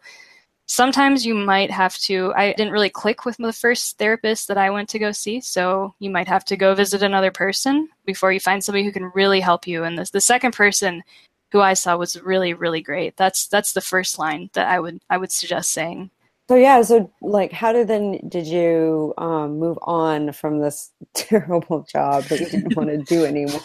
Sometimes 0.67 1.25
you 1.25 1.36
might 1.36 1.69
have 1.69 1.95
to. 2.00 2.34
I 2.36 2.53
didn't 2.53 2.74
really 2.74 2.89
click 2.89 3.24
with 3.24 3.38
the 3.38 3.53
first 3.53 4.00
therapist 4.00 4.48
that 4.48 4.57
I 4.57 4.72
went 4.72 4.89
to 4.89 5.00
go 5.00 5.12
see, 5.12 5.39
so 5.39 5.93
you 6.00 6.10
might 6.10 6.27
have 6.27 6.43
to 6.45 6.57
go 6.57 6.74
visit 6.74 7.03
another 7.03 7.31
person 7.31 7.88
before 8.05 8.31
you 8.31 8.39
find 8.39 8.63
somebody 8.63 8.84
who 8.84 8.91
can 8.91 9.12
really 9.13 9.39
help 9.39 9.67
you. 9.67 9.84
And 9.84 9.98
the 9.98 10.22
second 10.22 10.53
person 10.53 11.03
who 11.51 11.62
I 11.62 11.74
saw 11.74 11.98
was 11.98 12.22
really 12.22 12.53
really 12.53 12.81
great. 12.81 13.15
That's 13.15 13.48
that's 13.48 13.74
the 13.74 13.81
first 13.81 14.17
line 14.17 14.50
that 14.53 14.67
I 14.67 14.79
would 14.79 15.01
I 15.10 15.17
would 15.17 15.31
suggest 15.31 15.72
saying. 15.72 16.10
So 16.47 16.55
yeah, 16.55 16.83
so 16.83 17.11
like, 17.21 17.51
how 17.51 17.73
did 17.73 17.87
then 17.87 18.19
did 18.29 18.45
you 18.45 19.15
um, 19.17 19.57
move 19.57 19.79
on 19.81 20.31
from 20.31 20.59
this 20.59 20.91
terrible 21.15 21.87
job 21.91 22.25
that 22.25 22.39
you 22.39 22.45
didn't 22.45 22.75
want 22.75 22.89
to 22.89 22.97
do 22.97 23.25
anymore? 23.25 23.61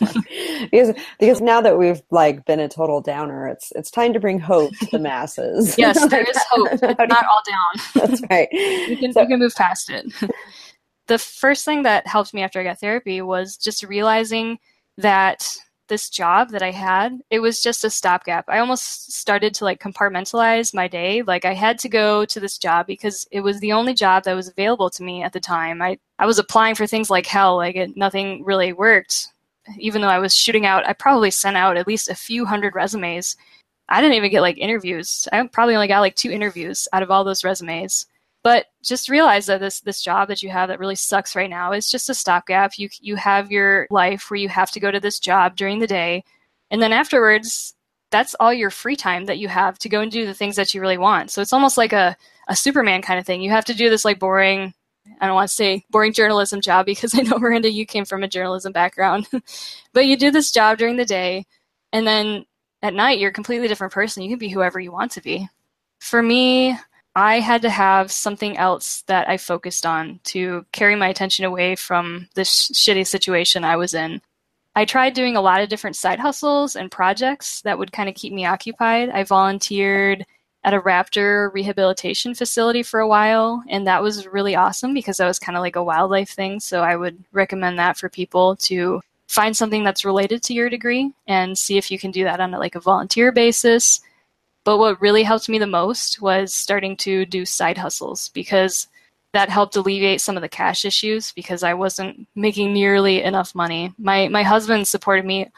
because 0.71 0.95
because 1.19 1.41
now 1.43 1.61
that 1.61 1.79
we've 1.79 2.01
like 2.11 2.47
been 2.47 2.59
a 2.59 2.69
total 2.69 3.03
downer, 3.03 3.47
it's 3.49 3.71
it's 3.77 3.91
time 3.91 4.15
to 4.15 4.21
bring 4.21 4.41
hope 4.41 4.73
to 4.79 4.89
the 4.93 4.99
masses. 4.99 5.75
yes, 5.79 6.09
there 6.09 6.23
is 6.23 6.39
hope. 6.51 6.69
It's 6.73 6.83
not 6.83 7.27
all 7.27 7.43
down. 7.47 7.87
That's 7.95 8.23
right. 8.31 8.49
you 8.51 8.97
can 8.97 9.13
so, 9.13 9.23
you 9.23 9.29
can 9.29 9.41
move 9.41 9.55
past 9.55 9.91
it. 9.91 10.07
the 11.07 11.19
first 11.19 11.67
thing 11.67 11.83
that 11.83 12.07
helped 12.07 12.33
me 12.33 12.43
after 12.43 12.61
I 12.61 12.65
got 12.65 12.81
therapy 12.81 13.21
was 13.21 13.59
just 13.59 13.83
realizing 13.83 14.59
that 14.97 15.55
this 15.91 16.09
job 16.09 16.49
that 16.51 16.63
I 16.63 16.71
had, 16.71 17.21
it 17.29 17.41
was 17.41 17.63
just 17.63 17.85
a 17.85 17.91
stopgap. 17.91 18.47
I 18.49 18.61
almost 18.61 19.13
started 19.13 19.53
to 19.55 19.65
like 19.65 19.83
compartmentalize 19.83 20.73
my 20.73 20.89
day. 20.89 21.21
Like 21.21 21.45
I 21.45 21.53
had 21.53 21.79
to 21.81 21.91
go 21.91 22.25
to 22.25 22.41
this 22.41 22.57
job 22.57 22.87
because 22.87 23.29
it 23.31 23.43
was 23.43 23.61
the 23.61 23.73
only 23.73 23.93
job 23.93 24.25
that 24.25 24.35
was 24.35 24.49
available 24.49 24.89
to 24.89 25.03
me 25.03 25.23
at 25.23 25.35
the 25.35 25.41
time. 25.41 25.83
I, 25.83 25.99
I 26.19 26.25
was 26.25 26.39
applying 26.39 26.75
for 26.75 26.87
things 26.87 27.11
like 27.11 27.27
hell, 27.27 27.57
like 27.57 27.77
it, 27.77 27.95
nothing 27.95 28.43
really 28.43 28.73
worked. 28.73 29.29
Even 29.79 30.01
though 30.01 30.09
I 30.09 30.19
was 30.19 30.35
shooting 30.35 30.65
out, 30.65 30.89
I 30.89 30.95
probably 30.95 31.31
sent 31.31 31.59
out 31.59 31.77
at 31.77 31.87
least 31.87 32.09
a 32.09 32.15
few 32.15 32.47
hundred 32.47 32.75
resumes. 32.75 33.37
I 33.91 34.01
didn't 34.01 34.15
even 34.15 34.31
get 34.31 34.41
like 34.41 34.57
interviews. 34.57 35.29
I 35.31 35.47
probably 35.49 35.75
only 35.75 35.89
got 35.89 36.01
like 36.01 36.15
two 36.15 36.31
interviews 36.31 36.89
out 36.95 37.03
of 37.03 37.11
all 37.11 37.25
those 37.25 37.45
resumes. 37.45 38.07
But 38.43 38.67
just 38.83 39.11
realize 39.11 39.47
that 39.47 39.61
this 39.61 39.81
this 39.81 40.03
job 40.03 40.29
that 40.29 40.43
you 40.43 40.49
have 40.49 40.69
that 40.69 40.79
really 40.79 40.95
sucks 40.95 41.37
right 41.37 41.51
now 41.51 41.73
is 41.73 41.91
just 41.91 42.09
a 42.09 42.15
stopgap. 42.15 42.73
You 42.79 42.89
you 43.01 43.17
have 43.17 43.51
your 43.51 43.87
life 43.91 44.31
where 44.31 44.39
you 44.39 44.49
have 44.49 44.71
to 44.73 44.81
go 44.81 44.91
to 44.91 45.01
this 45.01 45.19
job 45.19 45.57
during 45.57 45.79
the 45.79 45.87
day, 45.87 46.25
and 46.71 46.81
then 46.81 46.93
afterwards, 46.93 47.75
that's 48.11 48.35
all 48.41 48.53
your 48.53 48.71
free 48.71 48.97
time 48.97 49.27
that 49.27 49.39
you 49.39 49.49
have 49.49 49.79
to 49.81 49.89
go 49.89 50.01
and 50.01 50.11
do 50.11 50.27
the 50.27 50.35
things 50.35 50.57
that 50.57 50.75
you 50.75 50.81
really 50.81 50.99
want. 50.99 51.31
So 51.31 51.43
it's 51.43 51.53
almost 51.53 51.77
like 51.77 51.93
a 51.93 52.17
a 52.49 52.57
Superman 52.57 53.03
kind 53.03 53.21
of 53.21 53.27
thing. 53.27 53.43
You 53.43 53.51
have 53.51 53.67
to 53.67 53.75
do 53.75 53.91
this 53.91 54.05
like 54.05 54.19
boring 54.19 54.75
I 55.21 55.27
don't 55.27 55.35
want 55.35 55.49
to 55.49 55.55
say 55.55 55.85
boring 55.91 56.13
journalism 56.13 56.61
job 56.61 56.87
because 56.87 57.15
I 57.19 57.23
know 57.23 57.39
Miranda, 57.39 57.71
you 57.71 57.87
came 57.87 58.05
from 58.05 58.23
a 58.23 58.29
journalism 58.29 58.73
background. 58.73 59.29
but 59.93 60.07
you 60.07 60.17
do 60.17 60.31
this 60.31 60.53
job 60.53 60.79
during 60.79 60.97
the 60.97 61.05
day, 61.05 61.47
and 61.93 62.07
then 62.07 62.45
at 62.83 62.95
night 62.95 63.19
you're 63.19 63.31
a 63.31 63.35
completely 63.35 63.69
different 63.69 63.93
person. 63.93 64.23
You 64.23 64.31
can 64.31 64.39
be 64.39 64.49
whoever 64.49 64.81
you 64.81 64.93
want 64.93 65.13
to 65.13 65.21
be. 65.21 65.49
For 66.01 66.23
me, 66.23 66.77
I 67.17 67.41
had 67.41 67.63
to 67.63 67.71
have 67.71 68.13
something 68.13 68.57
else 68.57 69.03
that 69.03 69.29
I 69.29 69.37
focused 69.37 69.85
on 69.85 70.21
to 70.25 70.65
carry 70.73 70.95
my 70.95 71.09
attention 71.09 71.45
away 71.45 71.77
from 71.77 72.29
this 72.35 72.71
shitty 72.71 73.07
situation 73.07 73.65
I 73.65 73.77
was 73.77 73.95
in. 73.95 74.21
I 74.77 74.85
tried 74.85 75.15
doing 75.15 75.37
a 75.37 75.41
lot 75.41 75.61
of 75.61 75.69
different 75.69 75.97
side 75.97 76.21
hustles 76.21 76.77
and 76.77 76.91
projects 76.91 77.63
that 77.63 77.79
would 77.79 77.93
kind 77.93 78.09
of 78.09 78.15
keep 78.15 78.33
me 78.33 78.47
occupied. 78.47 79.09
I 79.11 79.25
volunteered 79.25 80.25
at 80.63 80.75
a 80.75 80.81
raptor 80.81 81.53
rehabilitation 81.53 82.35
facility 82.35 82.83
for 82.83 83.01
a 83.01 83.09
while, 83.09 83.65
and 83.69 83.87
that 83.87 84.03
was 84.03 84.27
really 84.27 84.55
awesome 84.55 84.95
because 84.95 85.17
that 85.17 85.27
was 85.27 85.39
kind 85.39 85.57
of 85.57 85.63
like 85.63 85.77
a 85.77 85.83
wildlife 85.83 86.31
thing. 86.31 86.61
So 86.61 86.83
I 86.83 86.95
would 86.97 87.23
recommend 87.33 87.79
that 87.79 87.97
for 87.97 88.09
people 88.09 88.57
to 88.57 89.01
find 89.27 89.57
something 89.57 89.85
that's 89.85 90.05
related 90.05 90.43
to 90.43 90.55
your 90.55 90.69
degree 90.69 91.13
and 91.27 91.57
see 91.59 91.79
if 91.79 91.91
you 91.91 91.99
can 91.99 92.11
do 92.11 92.25
that 92.25 92.41
on 92.41 92.55
a, 92.55 92.59
like 92.59 92.75
a 92.75 92.81
volunteer 92.81 93.33
basis. 93.33 94.01
But 94.65 94.79
what 94.79 95.01
really 95.01 95.23
helped 95.23 95.49
me 95.49 95.59
the 95.59 95.67
most 95.67 96.21
was 96.21 96.55
starting 96.55 96.97
to 96.99 97.25
do 97.27 97.45
side 97.45 97.79
hustles 97.79 98.29
because 98.31 98.89
that 99.33 99.49
helped 99.49 99.77
alleviate 99.77 100.21
some 100.21 100.37
of 100.37 100.43
the 100.43 100.49
cash 100.49 100.85
issues 100.85 101.33
because 101.33 101.63
I 101.63 101.75
wasn't 101.75 102.27
making 102.35 102.73
nearly 102.73 103.23
enough 103.23 103.55
money. 103.55 103.95
My 103.99 104.29
my 104.29 104.43
husband 104.43 104.89
supported 104.89 105.25
me 105.25 105.51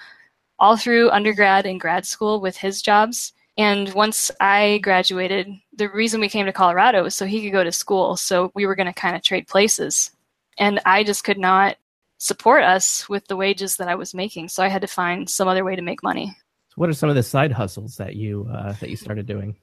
all 0.58 0.76
through 0.76 1.10
undergrad 1.10 1.66
and 1.66 1.80
grad 1.80 2.06
school 2.06 2.40
with 2.40 2.56
his 2.56 2.82
jobs 2.82 3.32
and 3.58 3.92
once 3.92 4.30
I 4.40 4.78
graduated, 4.82 5.48
the 5.76 5.90
reason 5.90 6.20
we 6.20 6.28
came 6.28 6.46
to 6.46 6.52
Colorado 6.52 7.02
was 7.02 7.14
so 7.14 7.26
he 7.26 7.42
could 7.42 7.52
go 7.52 7.64
to 7.64 7.72
school. 7.72 8.16
So 8.16 8.50
we 8.54 8.66
were 8.66 8.74
going 8.74 8.86
to 8.86 8.92
kind 8.92 9.14
of 9.14 9.22
trade 9.22 9.46
places. 9.46 10.10
And 10.58 10.80
I 10.86 11.04
just 11.04 11.24
could 11.24 11.38
not 11.38 11.76
support 12.18 12.62
us 12.62 13.08
with 13.08 13.26
the 13.26 13.36
wages 13.36 13.76
that 13.76 13.88
I 13.88 13.94
was 13.94 14.14
making. 14.14 14.48
So 14.48 14.62
I 14.62 14.68
had 14.68 14.82
to 14.82 14.88
find 14.88 15.28
some 15.28 15.48
other 15.48 15.64
way 15.64 15.76
to 15.76 15.82
make 15.82 16.02
money. 16.02 16.36
So 16.72 16.76
what 16.76 16.88
are 16.88 16.94
some 16.94 17.10
of 17.10 17.16
the 17.16 17.22
side 17.22 17.52
hustles 17.52 17.96
that 17.96 18.16
you 18.16 18.48
uh, 18.50 18.72
that 18.80 18.88
you 18.88 18.96
started 18.96 19.26
doing? 19.26 19.56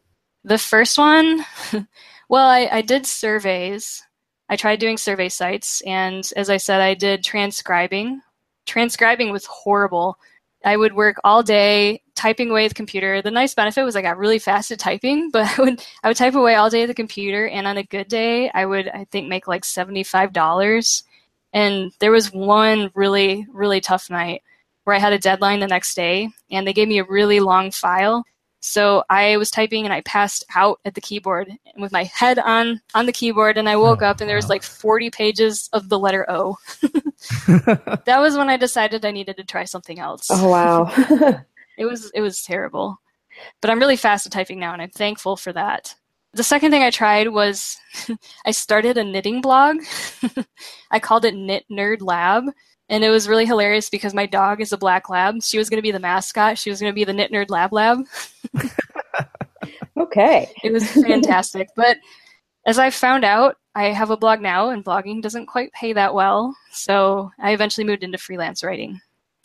The 0.44 0.60
first 0.60 0.98
one, 0.98 1.44
well, 2.30 2.48
I, 2.48 2.70
I 2.72 2.82
did 2.82 3.06
surveys. 3.06 4.04
I 4.48 4.56
tried 4.56 4.80
doing 4.80 4.98
survey 4.98 5.30
sites, 5.30 5.82
and 5.82 6.28
as 6.36 6.50
I 6.50 6.58
said, 6.58 6.82
I 6.82 6.94
did 6.94 7.24
transcribing. 7.24 8.22
Transcribing 8.66 9.32
was 9.32 9.46
horrible 9.46 10.18
I 10.64 10.76
would 10.76 10.94
work 10.94 11.18
all 11.24 11.42
day 11.42 12.02
typing 12.16 12.50
away 12.50 12.66
at 12.66 12.70
the 12.70 12.76
computer. 12.76 13.22
The 13.22 13.32
nice 13.32 13.54
benefit 13.54 13.84
was 13.84 13.96
I 13.96 14.02
got 14.02 14.18
really 14.18 14.40
fast 14.40 14.72
at 14.72 14.80
typing, 14.80 15.30
but 15.34 15.48
I 15.58 15.62
would 15.62 15.86
I 16.04 16.08
would 16.08 16.18
type 16.18 16.36
away 16.36 16.56
all 16.56 16.70
day 16.70 16.84
at 16.84 16.88
the 16.88 16.94
computer 16.94 17.48
and 17.48 17.68
on 17.68 17.78
a 17.78 17.84
good 17.84 18.08
day 18.08 18.50
I 18.54 18.66
would 18.66 18.88
I 18.90 19.06
think 19.06 19.28
make 19.28 19.48
like 19.48 19.64
$75. 19.64 21.04
And 21.54 21.92
there 22.00 22.12
was 22.12 22.32
one 22.32 22.92
really 22.94 23.46
really 23.52 23.82
tough 23.82 24.10
night 24.10 24.44
where 24.84 24.96
I 24.96 25.00
had 25.00 25.14
a 25.14 25.20
deadline 25.20 25.60
the 25.60 25.68
next 25.68 25.96
day 25.96 26.30
and 26.52 26.66
they 26.66 26.74
gave 26.74 26.88
me 26.88 27.00
a 27.00 27.04
really 27.04 27.40
long 27.40 27.72
file 27.72 28.24
so 28.62 29.04
I 29.10 29.38
was 29.38 29.50
typing 29.50 29.86
and 29.86 29.94
I 29.94 30.02
passed 30.02 30.44
out 30.54 30.80
at 30.84 30.94
the 30.94 31.02
keyboard 31.02 31.52
with 31.78 31.92
my 31.92 32.04
head 32.04 32.40
on 32.40 32.82
on 32.94 33.06
the 33.06 33.14
keyboard 33.14 33.58
and 33.58 33.70
I 33.70 33.76
oh, 33.76 33.82
woke 33.82 34.02
oh, 34.02 34.08
up 34.08 34.20
and 34.20 34.30
there 34.30 34.36
was 34.36 34.50
like 34.50 34.64
40 34.64 35.10
pages 35.12 35.70
of 35.72 35.88
the 35.88 36.00
letter 36.00 36.30
O. 36.30 36.58
that 37.48 38.20
was 38.20 38.38
when 38.38 38.50
I 38.50 38.58
decided 38.58 39.06
I 39.06 39.12
needed 39.12 39.38
to 39.38 39.46
try 39.46 39.64
something 39.64 40.00
else. 40.00 40.28
Oh 40.30 40.50
wow. 40.50 40.92
it 41.78 41.86
was 41.86 42.12
it 42.14 42.22
was 42.22 42.44
terrible. 42.44 43.00
But 43.62 43.72
I'm 43.72 43.80
really 43.80 43.96
fast 43.96 44.26
at 44.26 44.34
typing 44.34 44.60
now 44.60 44.74
and 44.74 44.82
I'm 44.82 44.90
thankful 44.90 45.38
for 45.38 45.54
that. 45.54 45.96
The 46.34 46.44
second 46.44 46.72
thing 46.72 46.84
I 46.84 46.92
tried 46.92 47.30
was 47.30 47.78
I 48.46 48.52
started 48.52 48.98
a 48.98 49.04
knitting 49.04 49.42
blog. 49.42 49.78
I 50.92 51.00
called 51.00 51.26
it 51.26 51.34
Knit 51.34 51.66
Nerd 51.72 52.02
Lab 52.02 52.44
and 52.90 53.04
it 53.04 53.10
was 53.10 53.28
really 53.28 53.46
hilarious 53.46 53.90
because 53.90 54.14
my 54.14 54.26
dog 54.26 54.62
is 54.62 54.74
a 54.74 54.78
black 54.78 55.10
lab. 55.10 55.42
She 55.44 55.58
was 55.58 55.70
going 55.70 55.78
to 55.78 55.84
be 55.84 55.92
the 55.92 56.00
mascot. 56.00 56.58
She 56.58 56.70
was 56.70 56.80
going 56.80 56.92
to 56.92 56.96
be 56.96 57.04
the 57.04 57.14
Knit 57.14 57.32
Nerd 57.32 57.50
Lab 57.50 57.72
Lab. 57.72 58.00
okay. 59.98 60.50
It 60.64 60.74
was 60.74 60.90
fantastic. 60.92 61.70
but 61.76 61.98
as 62.66 62.80
I 62.80 62.90
found 62.90 63.24
out, 63.24 63.58
I 63.76 63.86
have 63.86 64.10
a 64.10 64.18
blog 64.18 64.42
now, 64.42 64.70
and 64.70 64.84
blogging 64.84 65.22
doesn't 65.22 65.46
quite 65.46 65.72
pay 65.74 65.94
that 65.94 66.14
well. 66.14 66.56
So 66.72 67.32
I 67.40 67.54
eventually 67.54 67.86
moved 67.86 68.04
into 68.04 68.18
freelance 68.18 68.64
writing. 68.64 69.00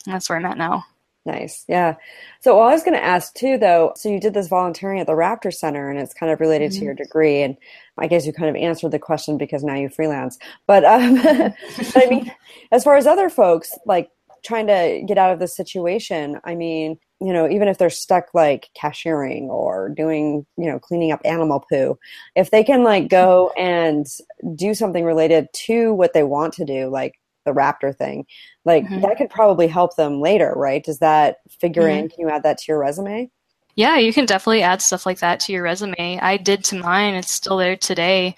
And 0.05 0.13
that's 0.13 0.27
where 0.29 0.37
I'm 0.37 0.45
at 0.45 0.57
now. 0.57 0.83
Nice. 1.25 1.65
Yeah. 1.67 1.95
So 2.41 2.57
well, 2.57 2.67
I 2.67 2.73
was 2.73 2.83
going 2.83 2.93
to 2.93 3.03
ask 3.03 3.33
too, 3.33 3.57
though. 3.57 3.93
So 3.95 4.09
you 4.09 4.19
did 4.19 4.35
this 4.35 4.47
volunteering 4.47 4.99
at 4.99 5.07
the 5.07 5.13
Raptor 5.13 5.51
Center, 5.51 5.89
and 5.89 5.99
it's 5.99 6.13
kind 6.13 6.31
of 6.31 6.39
related 6.39 6.71
mm-hmm. 6.71 6.79
to 6.79 6.85
your 6.85 6.93
degree. 6.93 7.41
And 7.41 7.57
I 7.97 8.05
guess 8.05 8.27
you 8.27 8.33
kind 8.33 8.49
of 8.49 8.61
answered 8.61 8.91
the 8.91 8.99
question 8.99 9.37
because 9.37 9.63
now 9.63 9.73
you 9.73 9.89
freelance. 9.89 10.37
But, 10.67 10.85
um, 10.85 11.15
but 11.23 11.97
I 11.97 12.07
mean, 12.09 12.31
as 12.71 12.83
far 12.83 12.95
as 12.95 13.07
other 13.07 13.29
folks 13.29 13.75
like 13.87 14.09
trying 14.43 14.67
to 14.67 15.03
get 15.07 15.17
out 15.17 15.33
of 15.33 15.39
this 15.39 15.55
situation, 15.55 16.39
I 16.43 16.53
mean, 16.53 16.99
you 17.19 17.33
know, 17.33 17.49
even 17.49 17.67
if 17.67 17.79
they're 17.79 17.89
stuck 17.89 18.25
like 18.35 18.69
cashiering 18.79 19.45
or 19.45 19.89
doing, 19.89 20.45
you 20.57 20.67
know, 20.67 20.77
cleaning 20.77 21.11
up 21.11 21.21
animal 21.25 21.65
poo, 21.67 21.97
if 22.35 22.51
they 22.51 22.63
can 22.63 22.83
like 22.83 23.07
go 23.07 23.51
and 23.57 24.05
do 24.55 24.75
something 24.75 25.03
related 25.03 25.47
to 25.53 25.91
what 25.93 26.13
they 26.13 26.23
want 26.23 26.53
to 26.55 26.65
do, 26.65 26.87
like 26.87 27.15
the 27.45 27.51
raptor 27.51 27.95
thing 27.95 28.25
like 28.65 28.83
mm-hmm. 28.83 29.01
that 29.01 29.17
could 29.17 29.29
probably 29.29 29.67
help 29.67 29.95
them 29.95 30.19
later 30.19 30.53
right? 30.55 30.83
Does 30.83 30.99
that 30.99 31.37
figure 31.49 31.83
mm-hmm. 31.83 32.05
in 32.05 32.09
can 32.09 32.19
you 32.19 32.29
add 32.29 32.43
that 32.43 32.57
to 32.59 32.65
your 32.67 32.79
resume? 32.79 33.29
Yeah 33.75 33.97
you 33.97 34.13
can 34.13 34.25
definitely 34.25 34.63
add 34.63 34.81
stuff 34.81 35.05
like 35.05 35.19
that 35.19 35.39
to 35.41 35.53
your 35.53 35.63
resume. 35.63 36.19
I 36.21 36.37
did 36.37 36.63
to 36.65 36.79
mine 36.79 37.13
it's 37.15 37.31
still 37.31 37.57
there 37.57 37.77
today. 37.77 38.35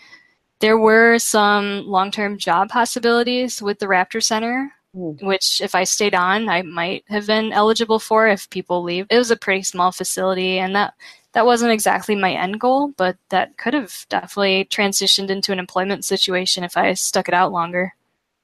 There 0.59 0.77
were 0.77 1.19
some 1.19 1.85
long-term 1.85 2.39
job 2.39 2.69
possibilities 2.69 3.61
with 3.61 3.79
the 3.79 3.85
raptor 3.85 4.23
center 4.23 4.71
mm. 4.95 5.21
which 5.23 5.61
if 5.61 5.75
i 5.75 5.83
stayed 5.83 6.15
on 6.15 6.49
i 6.49 6.61
might 6.61 7.03
have 7.07 7.27
been 7.27 7.53
eligible 7.53 7.99
for 7.99 8.27
if 8.27 8.49
people 8.49 8.83
leave. 8.83 9.05
It 9.09 9.17
was 9.17 9.31
a 9.31 9.37
pretty 9.37 9.63
small 9.63 9.91
facility 9.91 10.59
and 10.59 10.75
that 10.75 10.93
that 11.33 11.45
wasn't 11.45 11.71
exactly 11.71 12.15
my 12.15 12.33
end 12.33 12.59
goal 12.59 12.93
but 12.97 13.17
that 13.29 13.57
could 13.57 13.73
have 13.75 14.05
definitely 14.09 14.65
transitioned 14.65 15.29
into 15.29 15.51
an 15.51 15.59
employment 15.59 16.03
situation 16.03 16.63
if 16.63 16.75
i 16.75 16.93
stuck 16.93 17.27
it 17.27 17.33
out 17.33 17.51
longer 17.51 17.93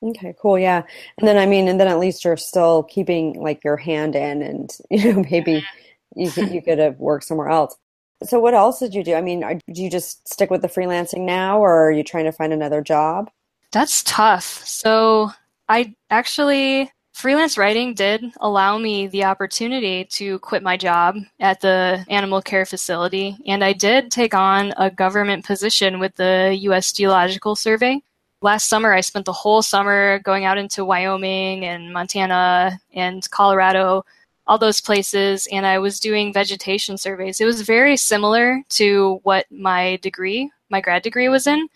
Okay, 0.04 0.36
cool. 0.42 0.60
Yeah. 0.60 0.84
And 1.18 1.28
then, 1.28 1.38
I 1.38 1.46
mean, 1.46 1.68
and 1.68 1.80
then 1.80 1.88
at 1.88 2.00
least 2.00 2.26
you're 2.26 2.38
still 2.38 2.84
keeping 2.84 3.42
like 3.42 3.64
your 3.64 3.78
hand 3.78 4.16
in 4.16 4.42
and, 4.42 4.76
you 4.92 5.14
know, 5.14 5.26
maybe 5.30 5.62
mm-hmm. 5.62 6.20
you 6.20 6.32
could, 6.32 6.52
you 6.52 6.62
could 6.62 6.80
have 6.80 7.00
worked 7.00 7.26
somewhere 7.26 7.50
else. 7.50 7.76
So 8.24 8.40
what 8.40 8.54
else 8.54 8.80
did 8.80 8.94
you 8.94 9.04
do? 9.04 9.16
I 9.16 9.22
mean, 9.22 9.44
are, 9.44 9.56
do 9.56 9.82
you 9.82 9.90
just 9.90 10.28
stick 10.28 10.50
with 10.50 10.62
the 10.62 10.68
freelancing 10.68 11.26
now 11.26 11.60
or 11.60 11.88
are 11.88 11.92
you 11.92 12.04
trying 12.04 12.26
to 12.26 12.32
find 12.32 12.54
another 12.54 12.82
job? 12.82 13.30
That's 13.72 14.04
tough. 14.04 14.66
So 14.66 15.32
I 15.68 15.96
actually, 16.10 16.92
freelance 17.14 17.58
writing 17.58 17.94
did 17.94 18.24
allow 18.40 18.78
me 18.78 19.08
the 19.08 19.26
opportunity 19.26 20.06
to 20.06 20.40
quit 20.40 20.64
my 20.64 20.78
job 20.78 21.18
at 21.40 21.62
the 21.62 22.06
animal 22.10 22.42
care 22.42 22.66
facility. 22.66 23.38
And 23.46 23.64
I 23.64 23.74
did 23.74 24.12
take 24.12 24.34
on 24.34 24.74
a 24.78 24.90
government 24.90 25.46
position 25.46 26.00
with 26.00 26.16
the 26.16 26.58
U.S. 26.62 26.92
Geological 26.92 27.56
Survey 27.56 28.02
last 28.44 28.68
summer 28.68 28.94
I 28.94 29.02
spent 29.02 29.26
the 29.26 29.34
whole 29.34 29.62
summer 29.62 30.20
going 30.20 30.44
out 30.44 30.58
into 30.58 30.86
Wyoming 30.86 31.64
and 31.64 31.94
Montana 31.94 32.80
and 32.94 33.28
Colorado, 33.32 34.06
all 34.46 34.58
those 34.58 34.82
places, 34.82 35.48
and 35.52 35.66
I 35.66 35.80
was 35.80 36.00
doing 36.00 36.34
vegetation 36.34 36.98
surveys. 36.98 37.40
It 37.40 37.46
was 37.46 37.62
very 37.62 37.96
similar 37.96 38.62
to 38.72 39.22
what 39.24 39.46
my 39.50 39.98
degree, 40.02 40.52
my 40.70 40.82
grad 40.82 41.04
degree, 41.04 41.30
was 41.30 41.48
in. 41.48 41.70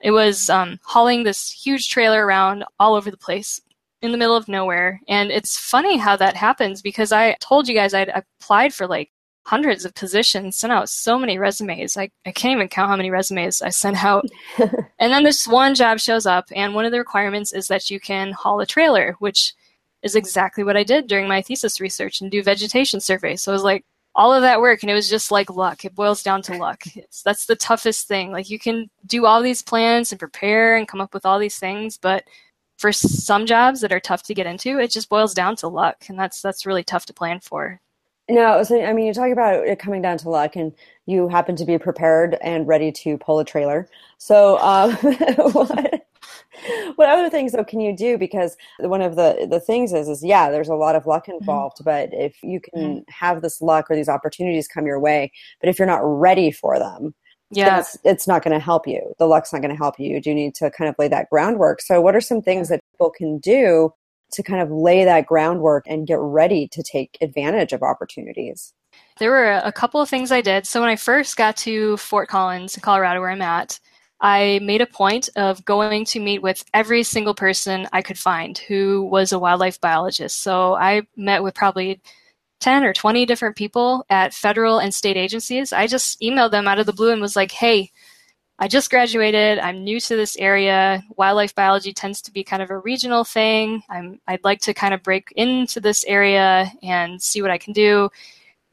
It 0.00 0.10
was 0.10 0.50
um, 0.50 0.80
hauling 0.82 1.22
this 1.22 1.50
huge 1.50 1.88
trailer 1.88 2.26
around 2.26 2.64
all 2.80 2.94
over 2.94 3.10
the 3.12 3.16
place 3.16 3.60
in 4.02 4.10
the 4.10 4.18
middle 4.18 4.36
of 4.36 4.48
nowhere. 4.48 5.00
And 5.08 5.30
it's 5.30 5.56
funny 5.56 5.96
how 5.96 6.16
that 6.16 6.36
happens 6.36 6.82
because 6.82 7.12
I 7.12 7.36
told 7.40 7.68
you 7.68 7.74
guys 7.74 7.94
I'd 7.94 8.10
applied 8.10 8.74
for 8.74 8.88
like 8.88 9.10
hundreds 9.48 9.86
of 9.86 9.94
positions, 9.94 10.58
sent 10.58 10.72
out 10.72 10.90
so 10.90 11.18
many 11.18 11.38
resumes. 11.38 11.96
I, 11.96 12.10
I 12.26 12.32
can't 12.32 12.52
even 12.52 12.68
count 12.68 12.90
how 12.90 12.96
many 12.96 13.10
resumes 13.10 13.62
I 13.62 13.70
sent 13.70 14.04
out. 14.04 14.26
and 14.58 15.10
then 15.12 15.22
this 15.22 15.48
one 15.48 15.74
job 15.74 16.00
shows 16.00 16.26
up, 16.26 16.44
and 16.54 16.74
one 16.74 16.84
of 16.84 16.92
the 16.92 16.98
requirements 16.98 17.54
is 17.54 17.68
that 17.68 17.88
you 17.88 17.98
can 17.98 18.32
haul 18.32 18.60
a 18.60 18.66
trailer, 18.66 19.16
which 19.20 19.54
is 20.02 20.14
exactly 20.14 20.64
what 20.64 20.76
I 20.76 20.82
did 20.82 21.06
during 21.06 21.26
my 21.26 21.40
thesis 21.40 21.80
research 21.80 22.20
and 22.20 22.30
do 22.30 22.42
vegetation 22.42 23.00
surveys. 23.00 23.40
So 23.40 23.52
it 23.52 23.54
was 23.54 23.62
like 23.62 23.86
all 24.14 24.34
of 24.34 24.42
that 24.42 24.60
work, 24.60 24.82
and 24.82 24.90
it 24.90 24.94
was 24.94 25.08
just 25.08 25.30
like 25.30 25.48
luck. 25.48 25.84
It 25.84 25.94
boils 25.94 26.22
down 26.22 26.42
to 26.42 26.58
luck. 26.58 26.82
It's, 26.96 27.22
that's 27.22 27.46
the 27.46 27.56
toughest 27.56 28.06
thing. 28.06 28.32
Like 28.32 28.50
you 28.50 28.58
can 28.58 28.90
do 29.06 29.24
all 29.24 29.40
these 29.40 29.62
plans 29.62 30.12
and 30.12 30.18
prepare 30.18 30.76
and 30.76 30.86
come 30.86 31.00
up 31.00 31.14
with 31.14 31.24
all 31.24 31.38
these 31.38 31.58
things, 31.58 31.96
but 31.96 32.24
for 32.76 32.92
some 32.92 33.46
jobs 33.46 33.80
that 33.80 33.92
are 33.92 34.00
tough 34.00 34.22
to 34.24 34.34
get 34.34 34.46
into, 34.46 34.78
it 34.78 34.90
just 34.90 35.08
boils 35.08 35.32
down 35.32 35.56
to 35.56 35.68
luck, 35.68 36.04
and 36.08 36.18
that's 36.18 36.42
that's 36.42 36.66
really 36.66 36.84
tough 36.84 37.06
to 37.06 37.14
plan 37.14 37.40
for. 37.40 37.80
No, 38.30 38.62
so 38.62 38.82
I 38.82 38.92
mean, 38.92 39.06
you 39.06 39.14
talk 39.14 39.30
about 39.30 39.66
it 39.66 39.78
coming 39.78 40.02
down 40.02 40.18
to 40.18 40.28
luck, 40.28 40.54
and 40.54 40.74
you 41.06 41.28
happen 41.28 41.56
to 41.56 41.64
be 41.64 41.78
prepared 41.78 42.36
and 42.42 42.66
ready 42.66 42.92
to 42.92 43.16
pull 43.16 43.38
a 43.38 43.44
trailer. 43.44 43.88
So, 44.18 44.58
um, 44.58 44.92
what, 45.52 46.02
what 46.96 47.08
other 47.08 47.30
things 47.30 47.52
though 47.52 47.64
can 47.64 47.80
you 47.80 47.96
do? 47.96 48.18
Because 48.18 48.56
one 48.80 49.00
of 49.00 49.16
the 49.16 49.46
the 49.50 49.60
things 49.60 49.94
is 49.94 50.08
is 50.08 50.22
yeah, 50.22 50.50
there's 50.50 50.68
a 50.68 50.74
lot 50.74 50.94
of 50.94 51.06
luck 51.06 51.24
mm-hmm. 51.24 51.38
involved, 51.40 51.78
mm-hmm. 51.78 51.84
but 51.84 52.10
if 52.12 52.36
you 52.42 52.60
can 52.60 52.82
mm-hmm. 52.82 52.98
have 53.08 53.40
this 53.40 53.62
luck 53.62 53.86
or 53.90 53.96
these 53.96 54.10
opportunities 54.10 54.68
come 54.68 54.86
your 54.86 55.00
way, 55.00 55.32
but 55.60 55.70
if 55.70 55.78
you're 55.78 55.86
not 55.86 56.02
ready 56.02 56.50
for 56.50 56.78
them, 56.78 57.14
yeah, 57.50 57.80
it's, 57.80 57.96
it's 58.04 58.28
not 58.28 58.44
going 58.44 58.52
to 58.52 58.62
help 58.62 58.86
you. 58.86 59.14
The 59.18 59.26
luck's 59.26 59.54
not 59.54 59.62
going 59.62 59.74
to 59.74 59.76
help 59.76 59.98
you. 59.98 60.10
You 60.10 60.20
do 60.20 60.34
need 60.34 60.54
to 60.56 60.70
kind 60.70 60.90
of 60.90 60.96
lay 60.98 61.08
that 61.08 61.30
groundwork. 61.30 61.80
So, 61.80 62.02
what 62.02 62.14
are 62.14 62.20
some 62.20 62.42
things 62.42 62.68
that 62.68 62.80
people 62.92 63.10
can 63.10 63.38
do 63.38 63.94
to 64.32 64.42
kind 64.42 64.60
of 64.60 64.70
lay 64.70 65.04
that 65.04 65.26
groundwork 65.26 65.84
and 65.86 66.06
get 66.06 66.18
ready 66.18 66.68
to 66.68 66.82
take 66.82 67.18
advantage 67.20 67.72
of 67.72 67.82
opportunities? 67.82 68.72
There 69.18 69.30
were 69.30 69.52
a 69.52 69.72
couple 69.72 70.00
of 70.00 70.08
things 70.08 70.30
I 70.30 70.40
did. 70.40 70.66
So 70.66 70.80
when 70.80 70.88
I 70.88 70.96
first 70.96 71.36
got 71.36 71.56
to 71.58 71.96
Fort 71.96 72.28
Collins, 72.28 72.78
Colorado, 72.80 73.20
where 73.20 73.30
I'm 73.30 73.42
at, 73.42 73.80
I 74.20 74.60
made 74.62 74.80
a 74.80 74.86
point 74.86 75.28
of 75.36 75.64
going 75.64 76.04
to 76.06 76.20
meet 76.20 76.42
with 76.42 76.64
every 76.74 77.02
single 77.04 77.34
person 77.34 77.86
I 77.92 78.02
could 78.02 78.18
find 78.18 78.58
who 78.58 79.08
was 79.10 79.32
a 79.32 79.38
wildlife 79.38 79.80
biologist. 79.80 80.42
So 80.42 80.74
I 80.74 81.02
met 81.16 81.42
with 81.42 81.54
probably 81.54 82.00
10 82.60 82.84
or 82.84 82.92
20 82.92 83.26
different 83.26 83.56
people 83.56 84.04
at 84.10 84.34
federal 84.34 84.78
and 84.78 84.92
state 84.92 85.16
agencies. 85.16 85.72
I 85.72 85.86
just 85.86 86.20
emailed 86.20 86.50
them 86.50 86.66
out 86.66 86.80
of 86.80 86.86
the 86.86 86.92
blue 86.92 87.12
and 87.12 87.20
was 87.20 87.36
like, 87.36 87.52
hey, 87.52 87.92
I 88.60 88.66
just 88.66 88.90
graduated. 88.90 89.60
I'm 89.60 89.84
new 89.84 90.00
to 90.00 90.16
this 90.16 90.36
area. 90.36 91.04
Wildlife 91.16 91.54
biology 91.54 91.92
tends 91.92 92.20
to 92.22 92.32
be 92.32 92.42
kind 92.42 92.60
of 92.60 92.70
a 92.70 92.78
regional 92.78 93.22
thing. 93.22 93.84
I'm, 93.88 94.20
I'd 94.26 94.42
like 94.42 94.60
to 94.62 94.74
kind 94.74 94.92
of 94.92 95.02
break 95.04 95.32
into 95.36 95.78
this 95.78 96.04
area 96.04 96.70
and 96.82 97.22
see 97.22 97.40
what 97.40 97.52
I 97.52 97.58
can 97.58 97.72
do. 97.72 98.10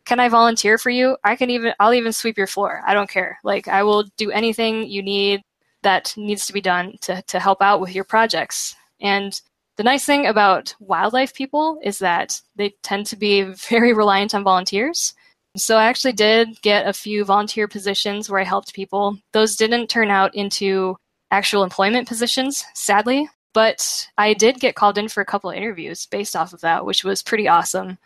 Can 0.05 0.19
I 0.19 0.27
volunteer 0.27 0.79
for 0.79 0.89
you? 0.89 1.17
I 1.23 1.35
can 1.35 1.51
even, 1.51 1.73
I'll 1.79 1.93
even 1.93 2.13
sweep 2.13 2.37
your 2.37 2.47
floor. 2.47 2.81
I 2.87 2.95
don't 2.95 3.09
care. 3.09 3.37
Like, 3.43 3.67
I 3.67 3.83
will 3.83 4.03
do 4.17 4.31
anything 4.31 4.87
you 4.87 5.03
need 5.03 5.43
that 5.83 6.15
needs 6.17 6.47
to 6.47 6.53
be 6.53 6.61
done 6.61 6.95
to, 7.01 7.21
to 7.23 7.39
help 7.39 7.61
out 7.61 7.79
with 7.79 7.93
your 7.93 8.03
projects. 8.05 8.75
And 9.01 9.39
the 9.77 9.83
nice 9.83 10.03
thing 10.03 10.25
about 10.25 10.73
wildlife 10.79 11.33
people 11.35 11.79
is 11.83 11.99
that 11.99 12.41
they 12.55 12.73
tend 12.81 13.05
to 13.07 13.15
be 13.15 13.41
very 13.69 13.93
reliant 13.93 14.33
on 14.33 14.43
volunteers. 14.43 15.13
So 15.55 15.77
I 15.77 15.85
actually 15.85 16.13
did 16.13 16.61
get 16.61 16.87
a 16.87 16.93
few 16.93 17.23
volunteer 17.23 17.67
positions 17.67 18.29
where 18.29 18.41
I 18.41 18.43
helped 18.43 18.73
people. 18.73 19.17
Those 19.31 19.55
didn't 19.55 19.87
turn 19.87 20.09
out 20.09 20.35
into 20.35 20.97
actual 21.31 21.63
employment 21.63 22.07
positions, 22.07 22.63
sadly, 22.73 23.29
but 23.53 24.07
I 24.17 24.33
did 24.33 24.59
get 24.59 24.75
called 24.75 24.97
in 24.97 25.07
for 25.07 25.21
a 25.21 25.25
couple 25.25 25.49
of 25.49 25.55
interviews 25.55 26.05
based 26.07 26.35
off 26.35 26.53
of 26.53 26.61
that, 26.61 26.85
which 26.85 27.03
was 27.03 27.23
pretty 27.23 27.47
awesome. 27.47 27.97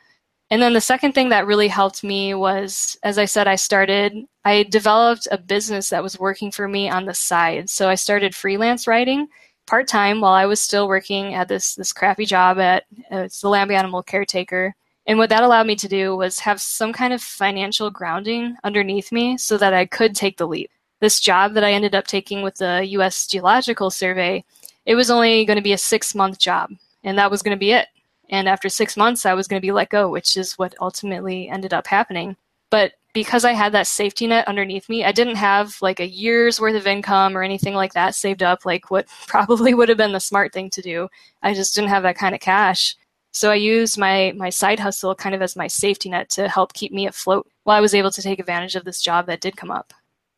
And 0.51 0.61
then 0.61 0.73
the 0.73 0.81
second 0.81 1.13
thing 1.13 1.29
that 1.29 1.45
really 1.45 1.67
helped 1.67 2.03
me 2.03 2.33
was, 2.33 2.97
as 3.03 3.17
I 3.17 3.25
said, 3.25 3.47
I 3.47 3.55
started, 3.55 4.15
I 4.45 4.63
developed 4.63 5.27
a 5.31 5.37
business 5.37 5.89
that 5.89 6.01
was 6.01 6.19
working 6.19 6.51
for 6.51 6.67
me 6.67 6.89
on 6.89 7.05
the 7.05 7.13
side. 7.13 7.69
So 7.69 7.87
I 7.89 7.95
started 7.95 8.35
freelance 8.35 8.87
writing 8.87 9.27
part 9.69 9.87
time 9.87 10.19
while 10.19 10.33
I 10.33 10.47
was 10.47 10.59
still 10.59 10.87
working 10.87 11.35
at 11.35 11.47
this 11.47 11.75
this 11.75 11.93
crappy 11.93 12.25
job 12.25 12.57
at 12.57 12.85
uh, 13.11 13.17
it's 13.19 13.41
the 13.41 13.49
lab 13.49 13.69
animal 13.69 14.01
Caretaker. 14.01 14.73
And 15.09 15.17
what 15.17 15.31
that 15.31 15.41
allowed 15.41 15.65
me 15.65 15.75
to 15.77 15.87
do 15.87 16.15
was 16.15 16.37
have 16.41 16.61
some 16.61 16.93
kind 16.93 17.13
of 17.13 17.21
financial 17.23 17.89
grounding 17.89 18.55
underneath 18.63 19.11
me 19.11 19.39
so 19.39 19.57
that 19.57 19.73
I 19.73 19.87
could 19.87 20.15
take 20.15 20.37
the 20.37 20.47
leap. 20.47 20.69
This 20.99 21.19
job 21.19 21.55
that 21.55 21.63
I 21.63 21.71
ended 21.71 21.95
up 21.95 22.05
taking 22.05 22.43
with 22.43 22.57
the 22.57 22.85
US 22.89 23.25
Geological 23.25 23.89
Survey, 23.89 24.45
it 24.85 24.93
was 24.93 25.09
only 25.09 25.45
going 25.45 25.57
to 25.57 25.63
be 25.63 25.73
a 25.73 25.79
six 25.79 26.13
month 26.13 26.37
job, 26.37 26.69
and 27.03 27.17
that 27.17 27.31
was 27.31 27.41
going 27.41 27.57
to 27.57 27.59
be 27.59 27.71
it. 27.71 27.87
And 28.29 28.47
after 28.47 28.69
six 28.69 28.95
months, 28.95 29.25
I 29.25 29.33
was 29.33 29.47
going 29.47 29.59
to 29.59 29.65
be 29.65 29.71
let 29.71 29.89
go, 29.89 30.11
which 30.11 30.37
is 30.37 30.59
what 30.59 30.75
ultimately 30.79 31.49
ended 31.49 31.73
up 31.73 31.87
happening. 31.87 32.37
But 32.69 32.91
because 33.11 33.45
I 33.45 33.53
had 33.53 33.71
that 33.71 33.87
safety 33.87 34.27
net 34.27 34.47
underneath 34.47 34.89
me, 34.89 35.03
I 35.03 35.11
didn't 35.11 35.37
have 35.37 35.75
like 35.81 35.99
a 35.99 36.07
year's 36.07 36.61
worth 36.61 36.75
of 36.75 36.85
income 36.85 37.35
or 37.35 37.41
anything 37.41 37.73
like 37.73 37.93
that 37.93 38.13
saved 38.13 38.43
up, 38.43 38.63
like 38.63 38.91
what 38.91 39.07
probably 39.27 39.73
would 39.73 39.89
have 39.89 39.97
been 39.97 40.11
the 40.13 40.19
smart 40.19 40.53
thing 40.53 40.69
to 40.69 40.83
do. 40.83 41.09
I 41.41 41.55
just 41.55 41.73
didn't 41.73 41.89
have 41.89 42.03
that 42.03 42.15
kind 42.15 42.35
of 42.35 42.41
cash. 42.41 42.95
So 43.31 43.51
I 43.51 43.55
used 43.55 43.97
my 43.97 44.33
my 44.35 44.49
side 44.49 44.79
hustle 44.79 45.15
kind 45.15 45.35
of 45.35 45.41
as 45.41 45.55
my 45.55 45.67
safety 45.67 46.09
net 46.09 46.29
to 46.31 46.47
help 46.47 46.73
keep 46.73 46.91
me 46.91 47.07
afloat 47.07 47.47
while 47.63 47.77
I 47.77 47.81
was 47.81 47.93
able 47.93 48.11
to 48.11 48.21
take 48.21 48.39
advantage 48.39 48.75
of 48.75 48.85
this 48.85 49.01
job 49.01 49.27
that 49.27 49.41
did 49.41 49.55
come 49.55 49.71
up. 49.71 49.93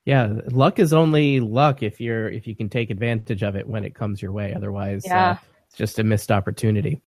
Yeah, 0.05 0.33
luck 0.51 0.79
is 0.79 0.93
only 0.93 1.39
luck 1.39 1.83
if 1.83 2.01
you're 2.01 2.29
if 2.29 2.47
you 2.47 2.55
can 2.55 2.69
take 2.69 2.89
advantage 2.89 3.43
of 3.43 3.55
it 3.55 3.67
when 3.67 3.83
it 3.83 3.95
comes 3.95 4.21
your 4.21 4.31
way. 4.31 4.53
Otherwise, 4.53 5.05
uh, 5.05 5.09
yeah. 5.09 5.29
Uh, 5.29 5.35
it's 5.67 5.77
just 5.77 5.99
a 5.99 6.03
missed 6.03 6.31
opportunity. 6.31 7.01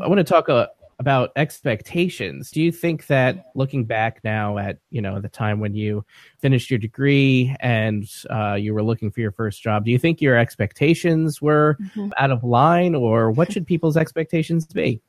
I 0.00 0.08
want 0.08 0.18
to 0.18 0.24
talk 0.24 0.48
uh, 0.48 0.68
about 0.98 1.32
expectations. 1.36 2.50
Do 2.50 2.62
you 2.62 2.72
think 2.72 3.06
that 3.08 3.46
looking 3.54 3.84
back 3.84 4.20
now 4.24 4.58
at 4.58 4.78
you 4.90 5.02
know 5.02 5.20
the 5.20 5.28
time 5.28 5.60
when 5.60 5.74
you 5.74 6.04
finished 6.38 6.70
your 6.70 6.78
degree 6.78 7.54
and 7.60 8.08
uh, 8.30 8.54
you 8.54 8.72
were 8.72 8.82
looking 8.82 9.10
for 9.10 9.20
your 9.20 9.32
first 9.32 9.62
job, 9.62 9.84
do 9.84 9.90
you 9.90 9.98
think 9.98 10.20
your 10.20 10.36
expectations 10.36 11.42
were 11.42 11.76
mm-hmm. 11.80 12.10
out 12.16 12.30
of 12.30 12.42
line, 12.42 12.94
or 12.94 13.30
what 13.30 13.52
should 13.52 13.66
people's 13.66 13.96
expectations 13.96 14.66
be? 14.66 15.02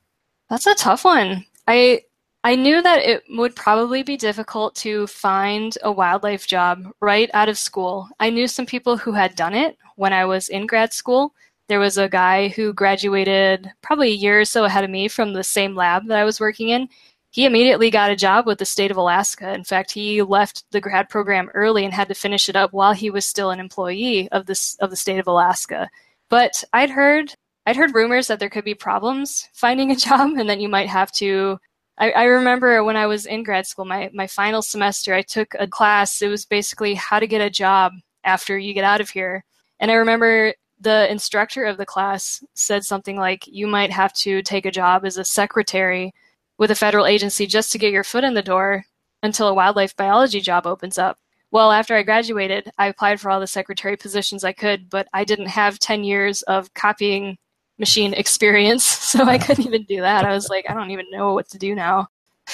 That's 0.50 0.66
a 0.66 0.74
tough 0.74 1.04
one. 1.04 1.44
I 1.66 2.02
I 2.44 2.54
knew 2.54 2.80
that 2.82 3.00
it 3.00 3.24
would 3.30 3.56
probably 3.56 4.02
be 4.02 4.16
difficult 4.16 4.74
to 4.76 5.06
find 5.08 5.76
a 5.82 5.92
wildlife 5.92 6.46
job 6.46 6.90
right 7.00 7.30
out 7.34 7.48
of 7.48 7.58
school. 7.58 8.08
I 8.20 8.30
knew 8.30 8.46
some 8.46 8.64
people 8.66 8.96
who 8.96 9.12
had 9.12 9.34
done 9.34 9.54
it 9.54 9.76
when 9.96 10.12
I 10.12 10.24
was 10.24 10.48
in 10.48 10.66
grad 10.66 10.92
school. 10.92 11.34
There 11.68 11.80
was 11.80 11.98
a 11.98 12.08
guy 12.08 12.48
who 12.48 12.72
graduated 12.72 13.70
probably 13.82 14.08
a 14.12 14.14
year 14.14 14.40
or 14.40 14.44
so 14.44 14.64
ahead 14.64 14.84
of 14.84 14.90
me 14.90 15.08
from 15.08 15.32
the 15.32 15.44
same 15.44 15.74
lab 15.74 16.06
that 16.06 16.18
I 16.18 16.24
was 16.24 16.40
working 16.40 16.70
in. 16.70 16.88
He 17.30 17.44
immediately 17.44 17.90
got 17.90 18.10
a 18.10 18.16
job 18.16 18.46
with 18.46 18.58
the 18.58 18.64
state 18.64 18.90
of 18.90 18.96
Alaska. 18.96 19.52
In 19.52 19.64
fact, 19.64 19.90
he 19.90 20.22
left 20.22 20.64
the 20.70 20.80
grad 20.80 21.10
program 21.10 21.50
early 21.54 21.84
and 21.84 21.92
had 21.92 22.08
to 22.08 22.14
finish 22.14 22.48
it 22.48 22.56
up 22.56 22.72
while 22.72 22.92
he 22.94 23.10
was 23.10 23.26
still 23.26 23.50
an 23.50 23.60
employee 23.60 24.28
of 24.30 24.46
this 24.46 24.76
of 24.76 24.90
the 24.90 24.96
state 24.96 25.18
of 25.18 25.26
Alaska. 25.26 25.90
But 26.30 26.64
I'd 26.72 26.90
heard 26.90 27.34
I'd 27.68 27.76
heard 27.76 27.94
rumors 27.94 28.28
that 28.28 28.38
there 28.38 28.48
could 28.48 28.64
be 28.64 28.74
problems 28.74 29.46
finding 29.52 29.90
a 29.90 29.96
job 29.96 30.38
and 30.38 30.48
that 30.48 30.58
you 30.58 30.70
might 30.70 30.88
have 30.88 31.12
to. 31.12 31.58
I, 31.98 32.12
I, 32.12 32.24
remember 32.24 32.82
when 32.82 32.96
I 32.96 33.06
was 33.06 33.26
in 33.26 33.42
grad 33.42 33.66
school, 33.66 33.84
my, 33.84 34.08
my 34.14 34.26
final 34.26 34.62
semester, 34.62 35.12
I 35.12 35.20
took 35.20 35.54
a 35.58 35.68
class. 35.68 36.22
It 36.22 36.28
was 36.28 36.46
basically 36.46 36.94
how 36.94 37.20
to 37.20 37.26
get 37.26 37.42
a 37.42 37.50
job 37.50 37.92
after 38.24 38.56
you 38.56 38.72
get 38.72 38.84
out 38.84 39.02
of 39.02 39.10
here. 39.10 39.44
And 39.80 39.90
I 39.90 39.94
remember 39.96 40.54
the 40.80 41.10
instructor 41.12 41.64
of 41.64 41.76
the 41.76 41.84
class 41.84 42.42
said 42.54 42.84
something 42.84 43.18
like, 43.18 43.46
You 43.46 43.66
might 43.66 43.92
have 43.92 44.14
to 44.14 44.40
take 44.40 44.64
a 44.64 44.70
job 44.70 45.04
as 45.04 45.18
a 45.18 45.24
secretary 45.24 46.14
with 46.56 46.70
a 46.70 46.74
federal 46.74 47.04
agency 47.04 47.46
just 47.46 47.70
to 47.72 47.78
get 47.78 47.92
your 47.92 48.02
foot 48.02 48.24
in 48.24 48.32
the 48.32 48.40
door 48.40 48.86
until 49.22 49.46
a 49.46 49.54
wildlife 49.54 49.94
biology 49.94 50.40
job 50.40 50.66
opens 50.66 50.96
up. 50.96 51.18
Well, 51.50 51.70
after 51.70 51.94
I 51.94 52.02
graduated, 52.02 52.70
I 52.78 52.86
applied 52.86 53.20
for 53.20 53.30
all 53.30 53.40
the 53.40 53.46
secretary 53.46 53.98
positions 53.98 54.42
I 54.42 54.54
could, 54.54 54.88
but 54.88 55.06
I 55.12 55.24
didn't 55.24 55.48
have 55.48 55.78
10 55.78 56.02
years 56.02 56.40
of 56.42 56.72
copying 56.72 57.36
machine 57.78 58.14
experience, 58.14 58.84
so 58.84 59.24
I 59.24 59.38
couldn't 59.38 59.66
even 59.66 59.84
do 59.84 60.00
that. 60.00 60.24
I 60.24 60.32
was 60.32 60.48
like, 60.48 60.66
I 60.68 60.74
don't 60.74 60.90
even 60.90 61.06
know 61.10 61.34
what 61.34 61.48
to 61.50 61.58
do 61.58 61.74
now. 61.74 62.08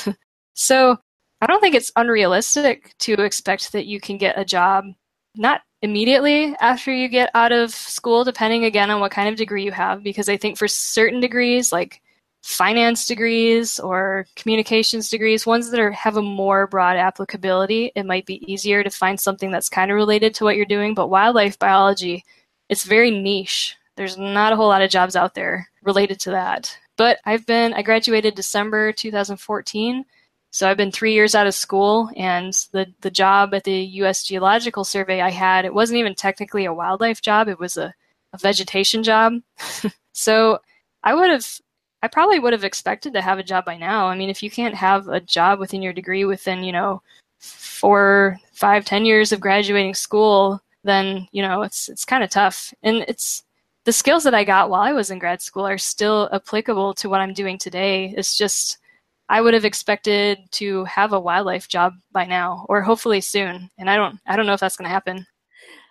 so 0.55 0.99
I 1.41 1.47
don't 1.47 1.61
think 1.61 1.75
it's 1.75 1.93
unrealistic 1.97 2.95
to 3.01 3.15
expect 3.15 3.73
that 3.73 3.87
you 3.87 4.01
can 4.01 4.19
get 4.19 4.39
a 4.39 4.45
job 4.45 4.87
not 5.37 5.63
immediately 5.83 6.57
after 6.61 6.93
you 6.93 7.09
get 7.09 7.31
out 7.35 7.53
of 7.53 7.71
school, 7.71 8.25
depending 8.25 8.65
again 8.65 8.91
on 8.91 9.01
what 9.01 9.11
kind 9.11 9.29
of 9.29 9.37
degree 9.37 9.65
you 9.65 9.73
have, 9.73 10.03
because 10.03 10.29
I 10.29 10.37
think 10.37 10.57
for 10.57 10.69
certain 10.69 11.21
degrees, 11.21 11.73
like 11.73 12.01
finance 12.43 13.07
degrees 13.07 13.79
or 13.81 14.27
communications 14.37 15.09
degrees, 15.09 15.47
ones 15.47 15.71
that 15.71 15.81
are 15.81 15.93
have 15.93 16.17
a 16.17 16.23
more 16.23 16.67
broad 16.67 16.97
applicability, 16.97 17.91
it 17.95 18.07
might 18.07 18.27
be 18.27 18.51
easier 18.51 18.83
to 18.85 18.91
find 18.91 19.19
something 19.19 19.51
that's 19.51 19.69
kind 19.69 19.91
of 19.91 19.97
related 19.97 20.35
to 20.35 20.45
what 20.45 20.57
you're 20.57 20.67
doing. 20.67 20.95
But 20.95 21.09
wildlife 21.09 21.59
biology, 21.59 22.25
it's 22.69 22.85
very 22.85 23.11
niche. 23.11 23.77
There's 23.97 24.19
not 24.19 24.53
a 24.53 24.57
whole 24.57 24.69
lot 24.69 24.83
of 24.83 24.91
jobs 24.91 25.17
out 25.17 25.35
there 25.35 25.69
related 25.83 26.21
to 26.21 26.31
that. 26.31 26.77
But 26.97 27.19
I've 27.25 27.47
been, 27.47 27.75
I 27.75 27.83
graduated 27.83 28.35
December 28.35 28.93
2014. 28.93 30.05
So 30.51 30.69
I've 30.69 30.77
been 30.77 30.93
three 30.93 31.13
years 31.13 31.35
out 31.35 31.49
of 31.49 31.55
school, 31.55 32.11
and 32.17 32.53
the, 32.71 32.87
the 33.01 33.11
job 33.11 33.55
at 33.55 33.65
the 33.65 33.75
U.S. 33.75 34.23
Geological 34.23 34.85
Survey 34.85 35.21
I 35.21 35.31
had, 35.31 35.65
it 35.65 35.75
wasn't 35.75 35.99
even 35.99 36.15
technically 36.15 36.65
a 36.65 36.73
wildlife 36.73 37.21
job, 37.21 37.49
it 37.49 37.59
was 37.59 37.77
a, 37.77 37.93
a 38.33 38.39
vegetation 38.39 39.03
job. 39.03 39.35
so 40.13 40.61
I 41.03 41.13
would 41.13 41.29
have, 41.29 41.45
I 42.05 42.07
probably 42.09 42.39
would 42.39 42.53
have 42.53 42.63
expected 42.63 43.15
to 43.15 43.21
have 43.21 43.41
a 43.41 43.43
job 43.43 43.65
by 43.65 43.77
now. 43.77 44.07
I 44.07 44.17
mean, 44.17 44.31
if 44.31 44.45
you 44.45 44.51
can't 44.51 44.77
have 44.77 45.09
a 45.09 45.21
job 45.21 45.59
within 45.59 45.83
your 45.83 45.93
degree 45.93 46.25
within, 46.25 46.63
you 46.63 46.71
know, 46.71 47.03
four, 47.41 48.39
five, 48.53 48.85
ten 48.85 49.05
years 49.05 49.33
of 49.33 49.41
graduating 49.41 49.95
school, 49.95 50.61
then 50.85 51.27
you 51.33 51.43
know 51.43 51.63
it's 51.63 51.89
it's 51.89 52.05
kind 52.05 52.23
of 52.23 52.31
tough. 52.31 52.73
And 52.83 53.05
it's 53.09 53.43
the 53.85 53.93
skills 53.93 54.25
that 54.25 54.35
I 54.35 54.45
got 54.45 54.71
while 54.71 54.81
I 54.81 54.93
was 54.93 55.11
in 55.11 55.19
grad 55.19 55.43
school 55.43 55.67
are 55.67 55.79
still 55.79 56.29
applicable 56.33 56.95
to 56.95 57.09
what 57.09 57.21
I'm 57.21 57.35
doing 57.35 57.59
today. 57.59 58.15
It's 58.17 58.37
just 58.37 58.79
I 59.29 59.41
would 59.41 59.55
have 59.55 59.65
expected 59.65 60.39
to 60.53 60.85
have 60.85 61.13
a 61.13 61.21
wildlife 61.21 61.69
job 61.69 61.95
by 62.13 62.25
now 62.27 62.67
or 62.69 62.83
hopefully 62.83 63.21
soon. 63.21 63.71
And 63.79 63.89
I 63.89 63.97
don't 63.97 64.19
I 64.27 64.37
don't 64.37 64.47
know 64.47 64.55
if 64.55 64.61
that's 64.61 64.77
going 64.77 64.89
to 64.89 64.95
happen. 64.95 65.27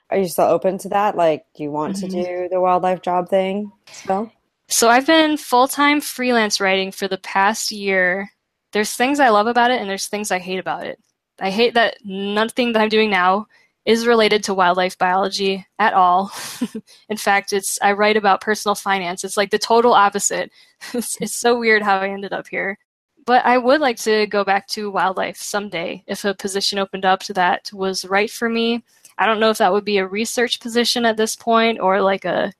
Are 0.10 0.17
you 0.17 0.27
still 0.27 0.45
open 0.45 0.77
to 0.79 0.89
that? 0.89 1.15
Like 1.15 1.45
do 1.56 1.63
you 1.63 1.71
want 1.71 1.97
mm-hmm. 1.97 2.10
to 2.10 2.23
do 2.23 2.49
the 2.49 2.62
wildlife 2.62 3.01
job 3.01 3.29
thing 3.29 3.71
still? 3.91 4.32
So 4.69 4.89
I've 4.89 5.06
been 5.06 5.38
full-time 5.38 6.01
freelance 6.01 6.60
writing 6.60 6.91
for 6.91 7.08
the 7.08 7.17
past 7.17 7.71
year 7.71 8.29
there's 8.73 8.95
things 8.95 9.19
I 9.19 9.29
love 9.29 9.47
about 9.47 9.71
it 9.71 9.79
and 9.79 9.89
there's 9.89 10.08
things 10.08 10.32
I 10.32 10.39
hate 10.39 10.60
about 10.60 10.86
it. 10.86 10.99
I 11.39 11.51
hate 11.51 11.75
that 11.75 11.97
nothing 12.03 12.73
that 12.73 12.82
I'm 12.82 12.89
doing 12.89 13.10
now 13.10 13.47
is 13.86 14.08
related 14.08 14.43
to 14.46 14.54
wildlife 14.54 14.98
biology 14.98 15.65
at 15.78 15.93
all. 15.93 16.32
In 17.10 17.17
fact, 17.17 17.52
it's 17.52 17.78
I 17.82 17.93
write 17.93 18.15
about 18.15 18.41
personal 18.41 18.76
finance. 18.76 19.24
It's 19.24 19.38
like 19.38 19.52
the 19.52 19.60
total 19.60 19.93
opposite. 19.93 20.52
it's, 20.93 21.17
it's 21.19 21.36
so 21.36 21.58
weird 21.60 21.82
how 21.82 21.98
I 21.98 22.10
ended 22.10 22.34
up 22.34 22.48
here. 22.48 22.78
But 23.26 23.46
I 23.46 23.58
would 23.58 23.82
like 23.82 23.98
to 24.00 24.28
go 24.28 24.43
back 24.43 24.67
to 24.69 24.91
wildlife 24.91 25.38
someday 25.38 26.04
if 26.08 26.26
a 26.26 26.34
position 26.34 26.80
opened 26.80 27.06
up 27.06 27.24
that 27.28 27.69
was 27.74 28.06
right 28.06 28.30
for 28.30 28.50
me. 28.50 28.84
I 29.17 29.26
don't 29.26 29.39
know 29.39 29.50
if 29.50 29.60
that 29.60 29.72
would 29.72 29.86
be 29.86 29.98
a 29.98 30.08
research 30.08 30.60
position 30.60 31.06
at 31.06 31.17
this 31.17 31.36
point 31.36 31.80
or 31.80 32.02
like 32.02 32.26
a 32.26 32.52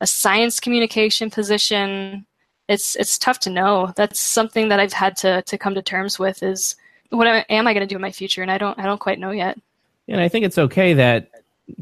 a 0.00 0.06
science 0.06 0.58
communication 0.58 1.30
position. 1.30 2.26
It's 2.68 2.96
it's 2.96 3.18
tough 3.18 3.38
to 3.40 3.50
know. 3.50 3.92
That's 3.96 4.20
something 4.20 4.68
that 4.68 4.80
I've 4.80 4.92
had 4.92 5.16
to 5.18 5.42
to 5.42 5.58
come 5.58 5.74
to 5.74 5.82
terms 5.82 6.18
with 6.18 6.42
is 6.42 6.76
what 7.10 7.26
am 7.26 7.66
I 7.66 7.74
going 7.74 7.86
to 7.86 7.92
do 7.92 7.96
in 7.96 8.02
my 8.02 8.10
future 8.12 8.42
and 8.42 8.50
I 8.50 8.58
don't 8.58 8.78
I 8.78 8.84
don't 8.84 9.00
quite 9.00 9.20
know 9.20 9.30
yet. 9.30 9.58
And 10.12 10.20
I 10.20 10.28
think 10.28 10.44
it's 10.44 10.58
okay 10.58 10.92
that 10.92 11.30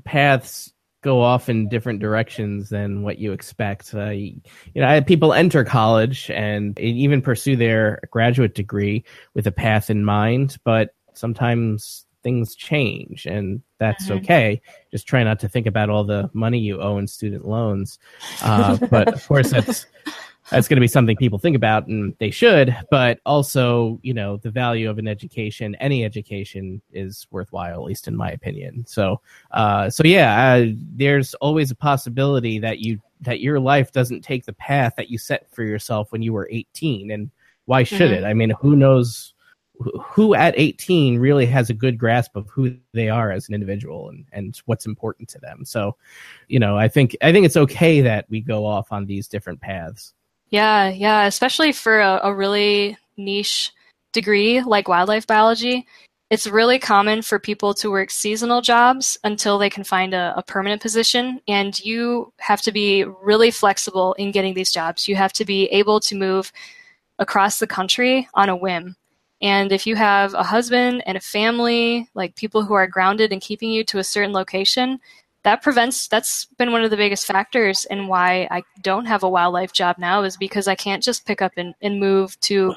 paths 0.04 0.72
go 1.02 1.20
off 1.20 1.48
in 1.48 1.68
different 1.68 1.98
directions 1.98 2.68
than 2.68 3.02
what 3.02 3.18
you 3.18 3.32
expect. 3.32 3.92
Uh, 3.92 4.10
you 4.10 4.40
know, 4.76 4.86
I 4.86 4.94
had 4.94 5.06
people 5.06 5.32
enter 5.32 5.64
college 5.64 6.30
and 6.30 6.78
even 6.78 7.22
pursue 7.22 7.56
their 7.56 8.00
graduate 8.10 8.54
degree 8.54 9.04
with 9.34 9.46
a 9.46 9.52
path 9.52 9.90
in 9.90 10.04
mind, 10.04 10.58
but 10.62 10.94
sometimes 11.12 12.06
things 12.22 12.54
change 12.54 13.26
and 13.26 13.62
that's 13.78 14.04
mm-hmm. 14.04 14.18
okay. 14.18 14.62
Just 14.92 15.08
try 15.08 15.24
not 15.24 15.40
to 15.40 15.48
think 15.48 15.66
about 15.66 15.90
all 15.90 16.04
the 16.04 16.30
money 16.32 16.58
you 16.58 16.80
owe 16.80 16.98
in 16.98 17.08
student 17.08 17.48
loans. 17.48 17.98
Uh, 18.42 18.76
but 18.90 19.08
of 19.08 19.26
course, 19.26 19.50
that's 19.50 19.86
that's 20.50 20.68
going 20.68 20.76
to 20.76 20.80
be 20.80 20.88
something 20.88 21.16
people 21.16 21.38
think 21.38 21.56
about 21.56 21.86
and 21.86 22.14
they 22.18 22.30
should 22.30 22.76
but 22.90 23.20
also 23.24 23.98
you 24.02 24.12
know 24.12 24.36
the 24.38 24.50
value 24.50 24.90
of 24.90 24.98
an 24.98 25.08
education 25.08 25.74
any 25.76 26.04
education 26.04 26.82
is 26.92 27.26
worthwhile 27.30 27.74
at 27.74 27.82
least 27.82 28.08
in 28.08 28.16
my 28.16 28.30
opinion. 28.30 28.84
So 28.86 29.20
uh 29.52 29.88
so 29.90 30.02
yeah 30.04 30.54
uh, 30.54 30.66
there's 30.94 31.34
always 31.34 31.70
a 31.70 31.76
possibility 31.76 32.58
that 32.58 32.80
you 32.80 33.00
that 33.20 33.40
your 33.40 33.60
life 33.60 33.92
doesn't 33.92 34.22
take 34.22 34.44
the 34.44 34.52
path 34.54 34.94
that 34.96 35.10
you 35.10 35.18
set 35.18 35.50
for 35.54 35.62
yourself 35.62 36.10
when 36.12 36.22
you 36.22 36.32
were 36.32 36.48
18 36.50 37.10
and 37.10 37.30
why 37.66 37.84
should 37.84 38.10
mm-hmm. 38.10 38.24
it? 38.24 38.26
I 38.26 38.34
mean 38.34 38.50
who 38.50 38.76
knows 38.76 39.34
who 40.02 40.34
at 40.34 40.52
18 40.58 41.18
really 41.18 41.46
has 41.46 41.70
a 41.70 41.74
good 41.74 41.96
grasp 41.96 42.36
of 42.36 42.46
who 42.50 42.76
they 42.92 43.08
are 43.08 43.32
as 43.32 43.48
an 43.48 43.54
individual 43.54 44.10
and, 44.10 44.26
and 44.32 44.60
what's 44.66 44.84
important 44.84 45.26
to 45.30 45.38
them. 45.38 45.64
So 45.64 45.96
you 46.48 46.58
know 46.58 46.76
i 46.76 46.88
think 46.88 47.16
i 47.22 47.32
think 47.32 47.46
it's 47.46 47.56
okay 47.56 48.00
that 48.00 48.26
we 48.28 48.40
go 48.40 48.66
off 48.66 48.92
on 48.92 49.06
these 49.06 49.28
different 49.28 49.60
paths 49.60 50.14
yeah, 50.50 50.88
yeah, 50.88 51.24
especially 51.26 51.72
for 51.72 52.00
a, 52.00 52.20
a 52.24 52.34
really 52.34 52.98
niche 53.16 53.72
degree 54.12 54.62
like 54.62 54.88
wildlife 54.88 55.26
biology. 55.26 55.86
It's 56.30 56.46
really 56.46 56.78
common 56.78 57.22
for 57.22 57.40
people 57.40 57.74
to 57.74 57.90
work 57.90 58.10
seasonal 58.10 58.60
jobs 58.60 59.18
until 59.24 59.58
they 59.58 59.70
can 59.70 59.82
find 59.82 60.14
a, 60.14 60.32
a, 60.36 60.42
permanent 60.44 60.80
position. 60.80 61.40
And 61.48 61.78
you 61.80 62.32
have 62.38 62.62
to 62.62 62.72
be 62.72 63.04
really 63.04 63.50
flexible 63.50 64.12
in 64.14 64.30
getting 64.30 64.54
these 64.54 64.70
jobs. 64.70 65.08
You 65.08 65.16
have 65.16 65.32
to 65.34 65.44
be 65.44 65.66
able 65.66 65.98
to 66.00 66.14
move 66.14 66.52
across 67.18 67.58
the 67.58 67.66
country 67.66 68.28
on 68.34 68.48
a 68.48 68.54
whim. 68.56 68.94
And 69.42 69.72
if 69.72 69.86
you 69.86 69.96
have 69.96 70.34
a 70.34 70.42
husband 70.42 71.02
and 71.06 71.16
a 71.16 71.20
family, 71.20 72.08
like 72.14 72.36
people 72.36 72.62
who 72.62 72.74
are 72.74 72.86
grounded 72.86 73.32
and 73.32 73.40
keeping 73.40 73.70
you 73.70 73.82
to 73.84 73.98
a 73.98 74.04
certain 74.04 74.32
location, 74.32 75.00
that 75.42 75.62
prevents 75.62 76.08
that's 76.08 76.46
been 76.58 76.72
one 76.72 76.84
of 76.84 76.90
the 76.90 76.96
biggest 76.96 77.26
factors 77.26 77.86
in 77.86 78.08
why 78.08 78.46
I 78.50 78.62
don't 78.82 79.06
have 79.06 79.22
a 79.22 79.28
wildlife 79.28 79.72
job 79.72 79.96
now 79.98 80.22
is 80.22 80.36
because 80.36 80.68
I 80.68 80.74
can't 80.74 81.02
just 81.02 81.26
pick 81.26 81.40
up 81.40 81.52
and, 81.56 81.74
and 81.80 81.98
move 81.98 82.38
to 82.40 82.74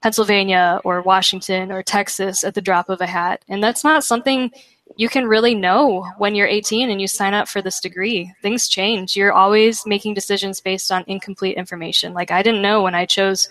Pennsylvania 0.00 0.80
or 0.84 1.02
Washington 1.02 1.72
or 1.72 1.82
Texas 1.82 2.44
at 2.44 2.54
the 2.54 2.60
drop 2.60 2.88
of 2.88 3.00
a 3.00 3.06
hat. 3.06 3.44
And 3.48 3.62
that's 3.62 3.82
not 3.82 4.04
something 4.04 4.52
you 4.96 5.08
can 5.08 5.26
really 5.26 5.54
know 5.54 6.06
when 6.18 6.34
you're 6.34 6.46
18 6.46 6.90
and 6.90 7.00
you 7.00 7.08
sign 7.08 7.34
up 7.34 7.48
for 7.48 7.62
this 7.62 7.80
degree. 7.80 8.32
Things 8.42 8.68
change. 8.68 9.16
You're 9.16 9.32
always 9.32 9.86
making 9.86 10.14
decisions 10.14 10.60
based 10.60 10.92
on 10.92 11.04
incomplete 11.06 11.56
information. 11.56 12.12
Like 12.12 12.30
I 12.30 12.42
didn't 12.42 12.62
know 12.62 12.82
when 12.82 12.94
I 12.94 13.06
chose 13.06 13.48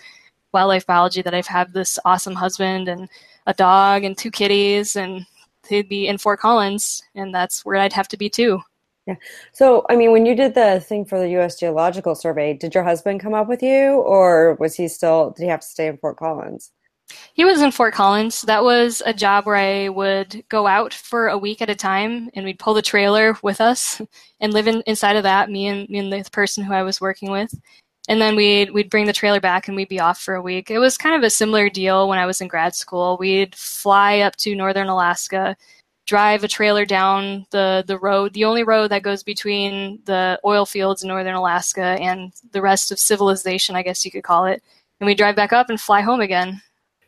wildlife 0.52 0.86
biology 0.86 1.20
that 1.22 1.34
I've 1.34 1.48
had 1.48 1.72
this 1.72 1.98
awesome 2.04 2.34
husband 2.34 2.88
and 2.88 3.08
a 3.46 3.52
dog 3.52 4.04
and 4.04 4.16
two 4.16 4.30
kitties 4.30 4.96
and 4.96 5.26
he'd 5.68 5.88
be 5.88 6.06
in 6.06 6.18
Fort 6.18 6.40
Collins, 6.40 7.02
and 7.14 7.34
that's 7.34 7.64
where 7.64 7.76
I'd 7.76 7.92
have 7.92 8.08
to 8.08 8.16
be 8.16 8.28
too. 8.28 8.60
Yeah. 9.06 9.16
So, 9.52 9.84
I 9.90 9.96
mean, 9.96 10.12
when 10.12 10.24
you 10.24 10.34
did 10.34 10.54
the 10.54 10.80
thing 10.80 11.04
for 11.04 11.18
the 11.18 11.28
U.S. 11.30 11.58
Geological 11.58 12.14
Survey, 12.14 12.54
did 12.54 12.74
your 12.74 12.84
husband 12.84 13.20
come 13.20 13.34
up 13.34 13.48
with 13.48 13.62
you, 13.62 14.00
or 14.00 14.54
was 14.54 14.74
he 14.74 14.88
still? 14.88 15.30
Did 15.30 15.42
he 15.42 15.48
have 15.48 15.60
to 15.60 15.66
stay 15.66 15.88
in 15.88 15.98
Fort 15.98 16.16
Collins? 16.16 16.72
He 17.34 17.44
was 17.44 17.60
in 17.60 17.70
Fort 17.70 17.92
Collins. 17.92 18.42
That 18.42 18.64
was 18.64 19.02
a 19.04 19.12
job 19.12 19.44
where 19.44 19.56
I 19.56 19.90
would 19.90 20.42
go 20.48 20.66
out 20.66 20.94
for 20.94 21.28
a 21.28 21.36
week 21.36 21.60
at 21.60 21.68
a 21.68 21.74
time, 21.74 22.30
and 22.34 22.46
we'd 22.46 22.58
pull 22.58 22.72
the 22.72 22.80
trailer 22.80 23.36
with 23.42 23.60
us 23.60 24.00
and 24.40 24.54
live 24.54 24.68
in, 24.68 24.82
inside 24.86 25.16
of 25.16 25.24
that. 25.24 25.50
Me 25.50 25.66
and 25.66 25.88
me 25.90 25.98
and 25.98 26.10
the 26.10 26.30
person 26.30 26.64
who 26.64 26.72
I 26.72 26.82
was 26.82 27.00
working 27.00 27.30
with, 27.30 27.54
and 28.08 28.20
then 28.20 28.36
we'd 28.36 28.70
we'd 28.72 28.90
bring 28.90 29.06
the 29.06 29.12
trailer 29.12 29.40
back 29.40 29.66
and 29.66 29.76
we'd 29.76 29.88
be 29.88 30.00
off 30.00 30.20
for 30.20 30.34
a 30.34 30.42
week. 30.42 30.70
It 30.70 30.78
was 30.78 30.98
kind 30.98 31.14
of 31.16 31.22
a 31.22 31.30
similar 31.30 31.68
deal 31.70 32.08
when 32.08 32.18
I 32.18 32.26
was 32.26 32.40
in 32.40 32.48
grad 32.48 32.74
school. 32.74 33.16
We'd 33.18 33.54
fly 33.54 34.20
up 34.20 34.36
to 34.36 34.54
northern 34.54 34.88
Alaska, 34.88 35.56
drive 36.06 36.44
a 36.44 36.48
trailer 36.48 36.84
down 36.84 37.46
the 37.50 37.84
the 37.86 37.98
road, 37.98 38.34
the 38.34 38.44
only 38.44 38.62
road 38.62 38.88
that 38.90 39.02
goes 39.02 39.22
between 39.22 40.00
the 40.04 40.38
oil 40.44 40.66
fields 40.66 41.02
in 41.02 41.08
northern 41.08 41.34
Alaska 41.34 41.96
and 42.00 42.32
the 42.52 42.62
rest 42.62 42.92
of 42.92 42.98
civilization, 42.98 43.76
I 43.76 43.82
guess 43.82 44.04
you 44.04 44.10
could 44.10 44.24
call 44.24 44.46
it. 44.46 44.62
And 45.00 45.06
we 45.06 45.14
drive 45.14 45.36
back 45.36 45.52
up 45.52 45.70
and 45.70 45.80
fly 45.80 46.02
home 46.02 46.20
again. 46.20 46.60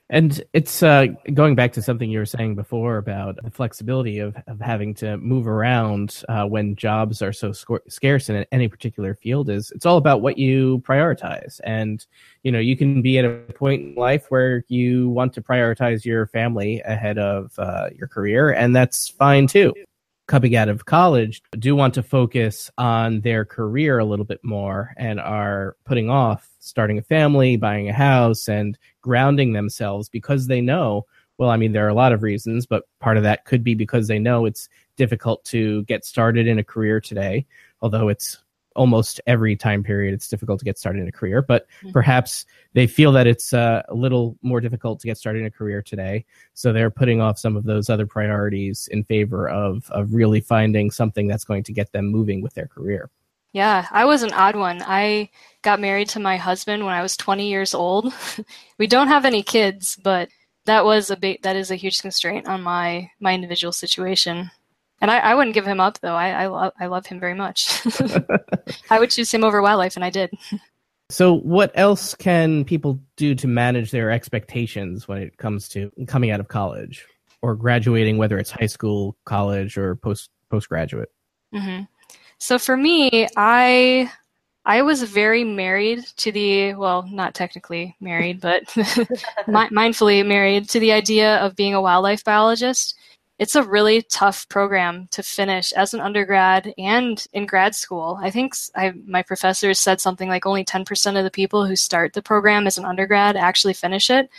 And 0.09 0.41
it's 0.53 0.85
uh, 0.85 1.07
going 1.35 1.57
back 1.57 1.73
to 1.73 1.83
something 1.83 2.09
you 2.09 2.21
were 2.21 2.27
saying 2.27 2.55
before 2.55 2.97
about 2.97 3.43
the 3.43 3.51
flexibility 3.51 4.21
of, 4.21 4.37
of 4.47 4.61
having 4.61 4.95
to 4.95 5.17
move 5.17 5.49
around 5.49 6.23
uh, 6.29 6.45
when 6.45 6.77
jobs 6.77 7.23
are 7.23 7.33
so 7.33 7.51
sc- 7.51 7.89
scarce 7.89 8.29
in 8.29 8.47
any 8.53 8.69
particular 8.69 9.15
field 9.15 9.51
is 9.51 9.73
it's 9.73 9.85
all 9.85 9.97
about 9.97 10.21
what 10.21 10.39
you 10.39 10.81
prioritize. 10.87 11.61
And, 11.65 12.07
you 12.45 12.53
know, 12.53 12.61
you 12.61 12.77
can 12.77 13.03
be 13.03 13.19
at 13.19 13.25
a 13.25 13.53
point 13.55 13.83
in 13.83 13.95
life 13.97 14.27
where 14.29 14.65
you 14.69 15.09
want 15.09 15.33
to 15.35 15.43
prioritize 15.43 16.05
your 16.05 16.29
family 16.29 16.81
ahead 16.85 17.19
of 17.19 17.53
uh, 17.59 17.91
your 17.93 18.07
career, 18.07 18.51
and 18.51 18.77
that's 18.77 19.09
fine 19.09 19.49
too 19.49 19.75
coming 20.27 20.57
out 20.57 20.69
of 20.69 20.85
college 20.85 21.43
do 21.59 21.77
want 21.77 21.95
to 21.95 22.03
focus 22.03 22.71
on 22.79 23.21
their 23.21 23.45
career 23.45 23.99
a 23.99 24.05
little 24.05 24.25
bit 24.25 24.41
more 24.43 24.93
and 24.97 25.21
are 25.21 25.77
putting 25.85 26.11
off 26.11 26.49
starting 26.59 26.99
a 26.99 27.03
family, 27.03 27.57
buying 27.57 27.89
a 27.89 27.93
house, 27.93 28.49
and 28.49 28.79
grounding 29.03 29.53
themselves 29.53 30.09
because 30.09 30.47
they 30.47 30.61
know. 30.61 31.07
Well, 31.39 31.51
I 31.51 31.57
mean, 31.57 31.73
there 31.73 31.87
are 31.87 31.91
a 31.91 31.95
lot 31.95 32.13
of 32.13 32.23
reasons, 32.23 32.67
but 32.67 32.85
part 32.99 33.17
of 33.17 33.23
that 33.23 33.45
could 33.45 33.63
be 33.63 33.75
because 33.75 34.09
they 34.09 34.19
know 34.19 34.47
it's 34.47 34.69
difficult 34.97 35.45
to 35.45 35.85
get 35.85 36.05
started 36.05 36.47
in 36.47 36.59
a 36.59 36.65
career 36.65 37.01
today, 37.01 37.47
although 37.81 38.09
it's 38.09 38.39
almost 38.77 39.21
every 39.27 39.57
time 39.57 39.83
period 39.83 40.15
it's 40.15 40.29
difficult 40.29 40.59
to 40.59 40.65
get 40.65 40.79
started 40.79 41.01
in 41.01 41.09
a 41.09 41.13
career 41.13 41.43
but 41.43 41.67
mm-hmm. 41.81 41.91
perhaps 41.91 42.47
they 42.77 42.87
feel 42.87 43.11
that 43.13 43.27
it's 43.27 43.55
uh, 43.55 43.83
a 43.89 43.95
little 43.95 44.37
more 44.43 44.61
difficult 44.61 45.01
to 45.01 45.07
get 45.07 45.17
started 45.17 45.41
in 45.41 45.47
a 45.47 45.51
career 45.51 45.81
today. 45.81 46.27
So 46.53 46.75
they're 46.75 46.91
putting 46.91 47.23
off 47.23 47.39
some 47.39 47.57
of 47.57 47.65
those 47.65 47.89
other 47.89 48.07
priorities 48.07 48.87
in 48.93 49.03
favor 49.03 49.49
of 49.49 49.91
of 49.91 50.13
really 50.13 50.43
finding 50.43 50.91
something 50.91 51.27
that's 51.27 51.45
going 51.45 51.63
to 51.65 51.73
get 51.73 51.93
them 51.93 52.07
moving 52.07 52.43
with 52.43 52.53
their 52.55 52.67
career. 52.67 53.11
Yeah 53.53 53.87
i 53.91 54.05
was 54.05 54.23
an 54.23 54.35
odd 54.35 54.57
one. 54.57 54.83
I 54.85 55.31
got 55.63 55.81
married 55.81 56.11
to 56.11 56.21
my 56.21 56.37
husband 56.37 56.85
when 56.85 56.95
i 56.95 57.03
was 57.03 57.17
20 57.17 57.49
years 57.49 57.75
old. 57.75 58.13
We 58.79 58.87
don't 58.87 59.09
have 59.09 59.25
any 59.25 59.43
kids 59.43 59.97
but 59.97 60.29
that 60.67 60.85
was 60.85 61.11
a 61.11 61.17
big 61.17 61.43
that 61.43 61.57
is 61.57 61.71
a 61.71 61.77
huge 61.77 62.01
constraint 62.01 62.47
on 62.47 62.63
my 62.63 63.11
my 63.21 63.33
individual 63.33 63.73
situation 63.73 64.51
and 65.01 65.11
I, 65.11 65.19
I 65.19 65.35
wouldn't 65.35 65.55
give 65.55 65.67
him 65.67 65.81
up 65.81 65.99
though. 66.01 66.15
I 66.15 66.31
I, 66.31 66.47
lo- 66.47 66.73
I 66.79 66.87
love 66.87 67.07
him 67.07 67.21
very 67.21 67.35
much. 67.35 67.83
I 68.91 68.99
would 68.99 69.11
choose 69.11 69.33
him 69.33 69.45
over 69.45 69.61
wildlife, 69.63 69.97
and 69.97 70.05
I 70.05 70.11
did. 70.11 70.31
So, 71.09 71.37
what 71.37 71.71
else 71.77 72.17
can 72.17 72.65
people 72.65 73.01
do 73.15 73.37
to 73.37 73.47
manage 73.47 73.93
their 73.93 74.11
expectations 74.11 75.07
when 75.07 75.19
it 75.19 75.37
comes 75.37 75.69
to 75.69 75.93
coming 76.09 76.33
out 76.33 76.41
of 76.41 76.49
college 76.49 77.07
or 77.43 77.55
graduating, 77.55 78.19
whether 78.19 78.37
it's 78.39 78.51
high 78.51 78.67
school, 78.67 79.17
college, 79.25 79.79
or 79.79 79.95
post 79.95 80.31
postgraduate? 80.51 81.13
Mm-hmm. 81.55 81.85
So, 82.39 82.59
for 82.59 82.77
me, 82.77 83.29
I 83.37 84.11
I 84.65 84.83
was 84.83 85.05
very 85.05 85.45
married 85.45 86.05
to 86.17 86.33
the 86.33 86.75
well, 86.75 87.07
not 87.09 87.35
technically 87.37 87.95
married, 88.01 88.41
but 88.41 88.65
mindfully 89.47 90.27
married 90.27 90.69
to 90.71 90.81
the 90.81 90.91
idea 90.91 91.37
of 91.37 91.55
being 91.55 91.75
a 91.75 91.81
wildlife 91.81 92.25
biologist 92.25 92.97
it's 93.39 93.55
a 93.55 93.63
really 93.63 94.03
tough 94.03 94.49
program 94.49 95.09
to 95.11 95.23
finish 95.23 95.73
as 95.73 95.93
an 95.93 96.01
undergrad 96.01 96.73
and 96.79 97.27
in 97.33 97.45
grad 97.45 97.75
school. 97.75 98.19
I 98.23 98.31
think 98.31 98.55
I, 98.75 98.93
my 99.07 99.23
professors 99.23 99.79
said 99.79 100.01
something 100.01 100.29
like 100.29 100.47
only 100.47 100.65
10% 100.65 101.19
of 101.19 101.25
the 101.25 101.31
people 101.31 101.67
who 101.67 101.77
start 101.77 102.15
the 102.15 102.23
program 102.23 102.67
as 102.67 102.79
an 102.79 102.87
undergrad 102.87 103.37
actually 103.37 103.75
finish 103.75 104.09
it. 104.09 104.31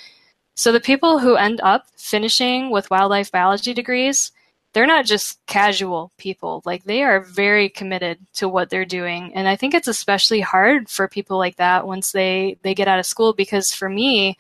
So 0.56 0.72
the 0.72 0.80
people 0.80 1.20
who 1.20 1.36
end 1.36 1.62
up 1.62 1.86
finishing 1.96 2.72
with 2.72 2.90
wildlife 2.90 3.32
biology 3.32 3.76
degrees, 3.76 4.32
they're 4.74 4.88
not 4.88 5.06
just 5.06 5.46
casual 5.46 6.12
people. 6.18 6.64
Like 6.66 6.84
they 6.84 7.04
are 7.04 7.22
very 7.22 7.70
committed 7.70 8.18
to 8.36 8.50
what 8.50 8.72
they're 8.72 8.86
doing. 8.86 9.32
And 9.36 9.48
I 9.48 9.56
think 9.56 9.76
it's 9.76 9.88
especially 9.88 10.42
hard 10.42 10.90
for 10.90 11.08
people 11.08 11.38
like 11.38 11.58
that 11.58 11.86
once 11.86 12.12
they, 12.12 12.58
they 12.64 12.74
get 12.74 12.88
out 12.88 13.00
of 13.00 13.06
school 13.06 13.34
because 13.34 13.72
for 13.72 13.90
me, 13.90 14.38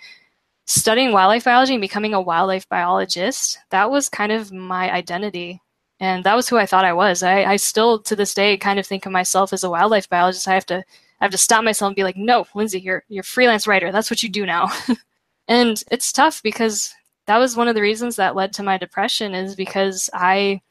studying 0.67 1.13
wildlife 1.13 1.45
biology 1.45 1.73
and 1.73 1.81
becoming 1.81 2.13
a 2.13 2.21
wildlife 2.21 2.67
biologist, 2.69 3.57
that 3.71 3.89
was 3.89 4.09
kind 4.09 4.31
of 4.31 4.51
my 4.51 4.91
identity. 4.91 5.61
And 5.99 6.23
that 6.25 6.35
was 6.35 6.47
who 6.47 6.57
I 6.57 6.67
thought 6.67 6.85
I 6.85 6.93
was. 6.93 7.23
I, 7.23 7.43
I 7.43 7.55
still, 7.55 7.99
to 7.99 8.15
this 8.15 8.33
day, 8.33 8.55
kind 8.57 8.77
of 8.77 8.85
think 8.85 9.05
of 9.05 9.11
myself 9.11 9.53
as 9.53 9.63
a 9.63 9.69
wildlife 9.69 10.09
biologist. 10.09 10.47
I 10.47 10.53
have 10.53 10.65
to, 10.67 10.75
I 11.19 11.23
have 11.23 11.31
to 11.31 11.37
stop 11.37 11.63
myself 11.63 11.89
and 11.89 11.95
be 11.95 12.03
like, 12.03 12.17
no, 12.17 12.45
Lindsay, 12.53 12.81
you're, 12.81 13.03
you're 13.07 13.21
a 13.21 13.23
freelance 13.23 13.65
writer. 13.65 13.91
That's 13.91 14.11
what 14.11 14.21
you 14.21 14.29
do 14.29 14.45
now. 14.45 14.69
and 15.47 15.81
it's 15.89 16.11
tough 16.11 16.43
because 16.43 16.93
that 17.25 17.37
was 17.37 17.55
one 17.55 17.69
of 17.69 17.75
the 17.75 17.81
reasons 17.81 18.17
that 18.17 18.35
led 18.35 18.53
to 18.53 18.63
my 18.63 18.77
depression 18.77 19.33
is 19.33 19.55
because 19.55 20.09
I, 20.13 20.61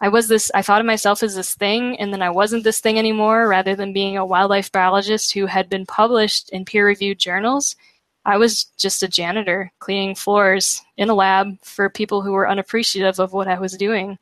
I 0.00 0.08
was 0.08 0.26
this, 0.26 0.50
I 0.54 0.62
thought 0.62 0.80
of 0.80 0.86
myself 0.86 1.22
as 1.22 1.36
this 1.36 1.54
thing, 1.54 1.98
and 2.00 2.12
then 2.12 2.22
I 2.22 2.30
wasn't 2.30 2.64
this 2.64 2.80
thing 2.80 2.98
anymore. 2.98 3.46
Rather 3.46 3.76
than 3.76 3.92
being 3.92 4.16
a 4.16 4.26
wildlife 4.26 4.72
biologist 4.72 5.34
who 5.34 5.46
had 5.46 5.68
been 5.68 5.86
published 5.86 6.48
in 6.50 6.64
peer 6.64 6.86
reviewed 6.86 7.18
journals, 7.18 7.76
I 8.24 8.38
was 8.38 8.64
just 8.78 9.02
a 9.02 9.08
janitor 9.08 9.70
cleaning 9.80 10.14
floors 10.14 10.82
in 10.96 11.10
a 11.10 11.14
lab 11.14 11.58
for 11.62 11.90
people 11.90 12.22
who 12.22 12.32
were 12.32 12.48
unappreciative 12.48 13.18
of 13.18 13.32
what 13.32 13.48
I 13.48 13.58
was 13.58 13.76
doing. 13.76 14.18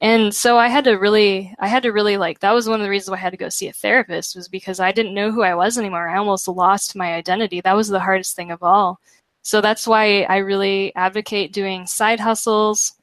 And 0.00 0.34
so 0.34 0.58
I 0.58 0.68
had 0.68 0.84
to 0.84 0.94
really, 0.94 1.54
I 1.58 1.68
had 1.68 1.82
to 1.84 1.92
really 1.92 2.16
like, 2.16 2.40
that 2.40 2.52
was 2.52 2.68
one 2.68 2.80
of 2.80 2.84
the 2.84 2.90
reasons 2.90 3.10
why 3.10 3.16
I 3.16 3.20
had 3.20 3.30
to 3.30 3.38
go 3.38 3.48
see 3.48 3.68
a 3.68 3.72
therapist 3.72 4.36
was 4.36 4.48
because 4.48 4.78
I 4.78 4.92
didn't 4.92 5.14
know 5.14 5.30
who 5.30 5.42
I 5.42 5.54
was 5.54 5.78
anymore. 5.78 6.08
I 6.08 6.18
almost 6.18 6.48
lost 6.48 6.96
my 6.96 7.14
identity. 7.14 7.60
That 7.60 7.76
was 7.76 7.88
the 7.88 8.00
hardest 8.00 8.36
thing 8.36 8.50
of 8.50 8.62
all. 8.62 9.00
So 9.42 9.60
that's 9.60 9.86
why 9.86 10.22
I 10.22 10.38
really 10.38 10.94
advocate 10.96 11.52
doing 11.52 11.86
side 11.86 12.20
hustles, 12.20 12.94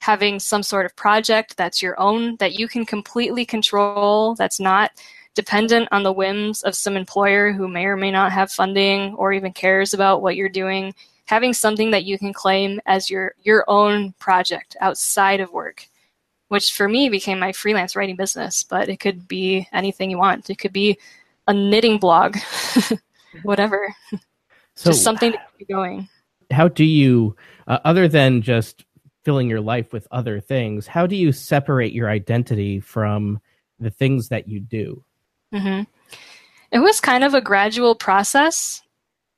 having 0.00 0.38
some 0.38 0.62
sort 0.62 0.86
of 0.86 0.94
project 0.94 1.56
that's 1.56 1.82
your 1.82 1.98
own, 1.98 2.36
that 2.36 2.58
you 2.58 2.68
can 2.68 2.84
completely 2.84 3.44
control, 3.44 4.34
that's 4.34 4.60
not 4.60 4.92
dependent 5.36 5.88
on 5.92 6.02
the 6.02 6.12
whims 6.12 6.62
of 6.64 6.74
some 6.74 6.96
employer 6.96 7.52
who 7.52 7.68
may 7.68 7.84
or 7.84 7.96
may 7.96 8.10
not 8.10 8.32
have 8.32 8.50
funding 8.50 9.14
or 9.14 9.32
even 9.32 9.52
cares 9.52 9.94
about 9.94 10.22
what 10.22 10.34
you're 10.34 10.48
doing 10.48 10.92
having 11.26 11.52
something 11.52 11.90
that 11.90 12.04
you 12.04 12.18
can 12.18 12.32
claim 12.32 12.80
as 12.86 13.10
your 13.10 13.34
your 13.42 13.64
own 13.68 14.12
project 14.18 14.76
outside 14.80 15.40
of 15.40 15.52
work 15.52 15.88
which 16.48 16.72
for 16.72 16.88
me 16.88 17.08
became 17.08 17.38
my 17.38 17.52
freelance 17.52 17.94
writing 17.94 18.16
business 18.16 18.62
but 18.62 18.88
it 18.88 18.98
could 18.98 19.28
be 19.28 19.68
anything 19.72 20.10
you 20.10 20.18
want. 20.18 20.48
It 20.48 20.58
could 20.58 20.72
be 20.72 20.98
a 21.46 21.54
knitting 21.54 21.98
blog 21.98 22.36
whatever. 23.42 23.94
So 24.74 24.90
just 24.90 25.02
something 25.02 25.32
to 25.32 25.38
keep 25.58 25.68
going. 25.68 26.08
how 26.50 26.68
do 26.68 26.84
you 26.84 27.36
uh, 27.66 27.78
other 27.84 28.08
than 28.08 28.42
just 28.42 28.84
filling 29.24 29.48
your 29.48 29.60
life 29.60 29.92
with 29.92 30.06
other 30.10 30.38
things 30.38 30.86
how 30.86 31.06
do 31.06 31.16
you 31.16 31.32
separate 31.32 31.92
your 31.92 32.08
identity 32.08 32.78
from 32.78 33.40
the 33.80 33.90
things 33.90 34.28
that 34.28 34.48
you 34.48 34.60
do 34.60 35.04
Mm-hmm. 35.54 35.82
It 36.72 36.78
was 36.78 37.00
kind 37.00 37.24
of 37.24 37.34
a 37.34 37.40
gradual 37.40 37.94
process. 37.94 38.82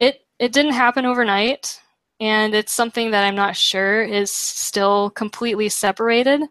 It 0.01 0.21
it 0.39 0.53
didn't 0.53 0.73
happen 0.73 1.05
overnight, 1.05 1.81
and 2.21 2.55
it's 2.55 2.73
something 2.73 3.11
that 3.11 3.25
I'm 3.25 3.35
not 3.37 3.57
sure 3.57 4.03
is 4.03 4.31
still 4.31 5.11
completely 5.11 5.69
separated. 5.69 6.43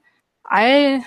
I 0.46 1.06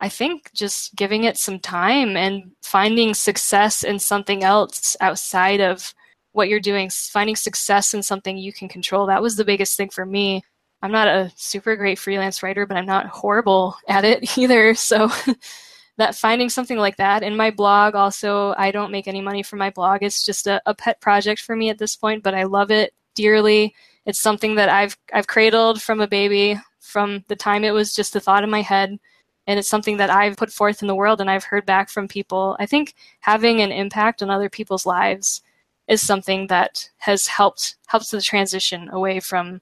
I 0.00 0.08
think 0.08 0.50
just 0.54 0.94
giving 0.94 1.24
it 1.24 1.36
some 1.38 1.58
time 1.58 2.16
and 2.16 2.52
finding 2.62 3.14
success 3.14 3.82
in 3.82 3.98
something 3.98 4.44
else 4.44 4.96
outside 5.00 5.60
of 5.60 5.92
what 6.32 6.48
you're 6.48 6.60
doing, 6.60 6.88
finding 6.90 7.36
success 7.36 7.94
in 7.94 8.02
something 8.02 8.38
you 8.38 8.52
can 8.52 8.68
control. 8.68 9.06
That 9.06 9.22
was 9.22 9.36
the 9.36 9.44
biggest 9.44 9.76
thing 9.76 9.90
for 9.90 10.06
me. 10.06 10.42
I'm 10.82 10.92
not 10.92 11.08
a 11.08 11.32
super 11.36 11.74
great 11.74 11.98
freelance 11.98 12.42
writer, 12.42 12.64
but 12.64 12.76
I'm 12.76 12.86
not 12.86 13.06
horrible 13.06 13.76
at 13.88 14.04
it 14.04 14.38
either. 14.38 14.74
So 14.74 15.10
that 15.98 16.14
finding 16.14 16.48
something 16.48 16.78
like 16.78 16.96
that 16.96 17.22
in 17.22 17.36
my 17.36 17.50
blog 17.50 17.94
also 17.94 18.54
i 18.56 18.70
don't 18.70 18.92
make 18.92 19.06
any 19.06 19.20
money 19.20 19.42
from 19.42 19.58
my 19.58 19.70
blog. 19.70 20.02
It's 20.02 20.24
just 20.24 20.46
a, 20.46 20.62
a, 20.64 20.74
pet 20.74 21.00
project 21.00 21.42
for 21.42 21.54
me 21.54 21.68
at 21.68 21.78
this 21.78 21.94
point 21.96 22.22
but 22.22 22.34
i 22.34 22.44
love 22.44 22.70
it 22.70 22.94
dearly. 23.14 23.74
It's 24.06 24.20
something 24.20 24.54
that 24.54 24.70
i've 24.70 24.96
i've 25.12 25.26
cradled 25.26 25.82
from 25.82 26.00
a 26.00 26.08
baby 26.08 26.58
from 26.80 27.24
the 27.28 27.36
time 27.36 27.64
it 27.64 27.72
was 27.72 27.94
just 27.94 28.16
a 28.16 28.20
thought 28.20 28.44
in 28.44 28.50
my 28.50 28.62
head. 28.62 28.98
And 29.46 29.58
it's 29.58 29.68
something 29.68 29.98
that 29.98 30.10
i've 30.10 30.36
put 30.36 30.52
forth 30.52 30.82
in 30.82 30.88
the 30.88 30.94
world 30.94 31.20
and 31.20 31.30
i've 31.30 31.44
heard 31.44 31.66
back 31.66 31.90
from 31.90 32.08
people. 32.08 32.56
I 32.58 32.66
think 32.66 32.94
having 33.20 33.60
an 33.60 33.72
impact 33.72 34.22
on 34.22 34.30
other 34.30 34.48
people's 34.48 34.86
lives 34.86 35.42
is 35.88 36.00
something 36.00 36.46
that 36.46 36.88
has 36.98 37.26
helped 37.26 37.76
helps 37.86 38.10
the 38.10 38.20
transition 38.20 38.88
away 38.90 39.20
from 39.20 39.60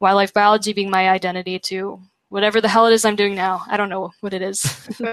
wildlife 0.00 0.32
biology 0.32 0.72
being 0.72 0.90
my 0.90 1.08
identity 1.10 1.58
to 1.58 2.00
whatever 2.28 2.60
the 2.60 2.68
hell 2.68 2.86
it 2.86 2.92
is 2.92 3.04
I'm 3.04 3.16
doing 3.16 3.34
now. 3.34 3.62
I 3.68 3.76
don't 3.76 3.88
know 3.88 4.12
what 4.20 4.34
it 4.34 4.42
is. 4.42 4.88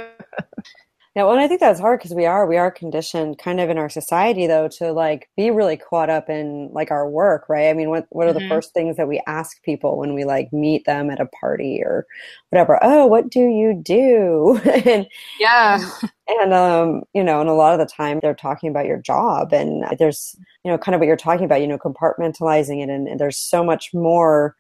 Yeah, 1.15 1.23
well, 1.23 1.32
and 1.32 1.41
I 1.41 1.47
think 1.47 1.62
that's 1.62 1.80
hard 1.80 1.99
because 1.99 2.13
we 2.13 2.25
are 2.25 2.45
we 2.45 2.58
are 2.58 2.69
conditioned 2.69 3.38
kind 3.38 3.62
of 3.62 3.69
in 3.69 3.78
our 3.78 3.88
society 3.88 4.47
though 4.47 4.67
to 4.80 4.91
like 4.91 5.30
be 5.38 5.49
really 5.49 5.78
caught 5.78 6.10
up 6.10 6.30
in 6.30 6.69
like 6.73 6.91
our 6.91 7.10
work, 7.10 7.47
right? 7.47 7.69
I 7.69 7.73
mean, 7.73 7.89
what 7.89 8.06
what 8.10 8.28
are 8.28 8.32
mm-hmm. 8.32 8.39
the 8.39 8.49
first 8.49 8.73
things 8.73 8.97
that 8.97 9.08
we 9.08 9.23
ask 9.25 9.63
people 9.63 9.97
when 9.97 10.13
we 10.13 10.25
like 10.25 10.51
meet 10.51 10.84
them 10.84 11.10
at 11.10 11.21
a 11.21 11.25
party 11.28 11.82
or 11.82 12.06
whatever? 12.49 12.78
Oh, 12.82 13.06
what 13.06 13.30
do 13.30 13.39
you 13.39 13.73
do? 13.82 14.60
and 14.65 15.08
yeah, 15.39 15.89
and 16.28 16.54
um, 16.54 17.04
you 17.13 17.23
know, 17.23 17.39
and 17.39 17.49
a 17.49 17.54
lot 17.54 17.71
of 17.71 17.80
the 17.80 17.93
time 17.93 18.19
they're 18.21 18.36
talking 18.36 18.69
about 18.69 18.86
your 18.86 18.99
job, 18.99 19.54
and 19.54 19.86
there's 19.97 20.36
you 20.65 20.71
know 20.71 20.78
kind 20.78 20.95
of 20.95 20.99
what 20.99 21.08
you're 21.08 21.15
talking 21.15 21.45
about, 21.45 21.62
you 21.62 21.67
know, 21.67 21.78
compartmentalizing 21.78 22.84
it, 22.84 22.89
and, 22.89 23.08
and 23.08 23.21
there's 23.21 23.38
so 23.38 23.63
much 23.63 23.93
more 23.93 24.58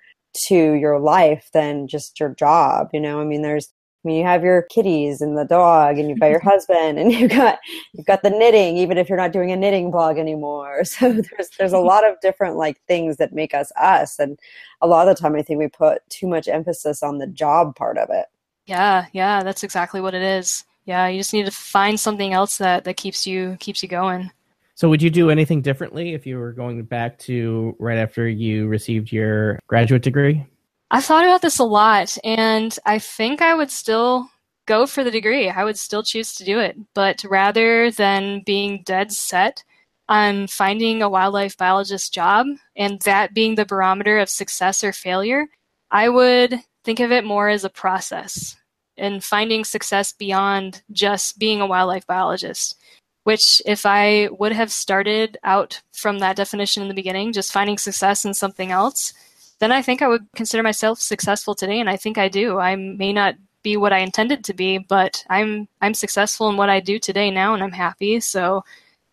to 0.47 0.73
your 0.73 0.99
life 0.99 1.49
than 1.53 1.87
just 1.87 2.19
your 2.19 2.29
job. 2.29 2.89
You 2.93 2.99
know, 2.99 3.19
I 3.19 3.23
mean, 3.23 3.41
there's 3.41 3.71
I 4.05 4.07
mean, 4.07 4.17
you 4.17 4.23
have 4.25 4.43
your 4.43 4.61
kitties 4.61 5.19
and 5.19 5.35
the 5.35 5.45
dog, 5.45 5.97
and 5.97 6.09
you've 6.09 6.19
got 6.19 6.29
your 6.29 6.39
husband, 6.43 6.99
and 6.99 7.11
you've 7.11 7.31
got 7.31 7.57
you've 7.93 8.05
got 8.05 8.21
the 8.21 8.29
knitting. 8.29 8.77
Even 8.77 8.99
if 8.99 9.09
you're 9.09 9.17
not 9.17 9.33
doing 9.33 9.51
a 9.51 9.55
knitting 9.55 9.89
blog 9.89 10.19
anymore, 10.19 10.83
so 10.83 11.11
there's 11.11 11.49
there's 11.57 11.73
a 11.73 11.79
lot 11.79 12.07
of 12.07 12.19
different 12.21 12.55
like 12.55 12.79
things 12.87 13.17
that 13.17 13.33
make 13.33 13.55
us 13.55 13.71
us, 13.75 14.19
and 14.19 14.37
a 14.81 14.87
lot 14.87 15.07
of 15.07 15.15
the 15.15 15.19
time, 15.19 15.35
I 15.35 15.41
think 15.41 15.59
we 15.59 15.67
put 15.67 16.07
too 16.09 16.27
much 16.27 16.47
emphasis 16.47 17.01
on 17.01 17.17
the 17.17 17.27
job 17.27 17.75
part 17.75 17.97
of 17.97 18.09
it. 18.11 18.27
Yeah, 18.67 19.05
yeah, 19.11 19.41
that's 19.43 19.63
exactly 19.63 20.01
what 20.01 20.13
it 20.13 20.21
is. 20.21 20.65
Yeah, 20.85 21.07
you 21.07 21.19
just 21.19 21.33
need 21.33 21.45
to 21.45 21.51
find 21.51 21.99
something 21.99 22.31
else 22.31 22.57
that 22.57 22.83
that 22.83 22.97
keeps 22.97 23.25
you 23.25 23.57
keeps 23.59 23.81
you 23.81 23.89
going. 23.89 24.29
So, 24.75 24.89
would 24.89 25.01
you 25.01 25.09
do 25.09 25.29
anything 25.29 25.61
differently 25.61 26.13
if 26.13 26.25
you 26.25 26.37
were 26.37 26.51
going 26.51 26.83
back 26.83 27.17
to 27.19 27.75
right 27.79 27.97
after 27.97 28.27
you 28.27 28.67
received 28.67 29.11
your 29.11 29.59
graduate 29.67 30.01
degree? 30.01 30.45
I've 30.91 31.05
thought 31.05 31.23
about 31.23 31.41
this 31.41 31.59
a 31.59 31.63
lot, 31.63 32.17
and 32.23 32.77
I 32.85 32.99
think 32.99 33.41
I 33.41 33.53
would 33.53 33.71
still 33.71 34.29
go 34.65 34.85
for 34.85 35.03
the 35.03 35.11
degree. 35.11 35.49
I 35.49 35.63
would 35.63 35.77
still 35.77 36.03
choose 36.03 36.35
to 36.35 36.43
do 36.43 36.59
it. 36.59 36.75
But 36.93 37.23
rather 37.23 37.91
than 37.91 38.43
being 38.45 38.83
dead 38.85 39.11
set 39.11 39.63
on 40.09 40.47
finding 40.47 41.01
a 41.01 41.09
wildlife 41.09 41.57
biologist 41.57 42.13
job 42.13 42.47
and 42.75 42.99
that 43.01 43.33
being 43.33 43.55
the 43.55 43.65
barometer 43.65 44.19
of 44.19 44.29
success 44.29 44.83
or 44.83 44.91
failure, 44.91 45.47
I 45.91 46.09
would 46.09 46.59
think 46.83 46.99
of 46.99 47.11
it 47.11 47.25
more 47.25 47.49
as 47.49 47.63
a 47.63 47.69
process 47.69 48.55
and 48.97 49.23
finding 49.23 49.63
success 49.63 50.13
beyond 50.13 50.83
just 50.91 51.39
being 51.39 51.61
a 51.61 51.67
wildlife 51.67 52.07
biologist. 52.07 52.77
Which, 53.25 53.61
if 53.65 53.85
I 53.85 54.29
would 54.39 54.53
have 54.53 54.71
started 54.71 55.37
out 55.43 55.81
from 55.91 56.19
that 56.19 56.35
definition 56.35 56.81
in 56.81 56.89
the 56.89 56.95
beginning, 56.95 57.33
just 57.33 57.51
finding 57.51 57.77
success 57.77 58.23
in 58.23 58.33
something 58.33 58.71
else, 58.71 59.13
then 59.59 59.71
I 59.71 59.81
think 59.81 60.01
I 60.01 60.07
would 60.07 60.25
consider 60.35 60.63
myself 60.63 60.99
successful 60.99 61.55
today, 61.55 61.79
and 61.79 61.89
I 61.89 61.97
think 61.97 62.17
I 62.17 62.29
do. 62.29 62.59
I 62.59 62.75
may 62.75 63.13
not 63.13 63.35
be 63.63 63.77
what 63.77 63.93
I 63.93 63.99
intended 63.99 64.43
to 64.45 64.53
be, 64.53 64.77
but 64.77 65.25
I'm 65.29 65.67
I'm 65.81 65.93
successful 65.93 66.49
in 66.49 66.55
what 66.55 66.69
I 66.69 66.79
do 66.79 66.99
today 66.99 67.31
now, 67.31 67.53
and 67.53 67.63
I'm 67.63 67.71
happy. 67.71 68.19
So 68.19 68.63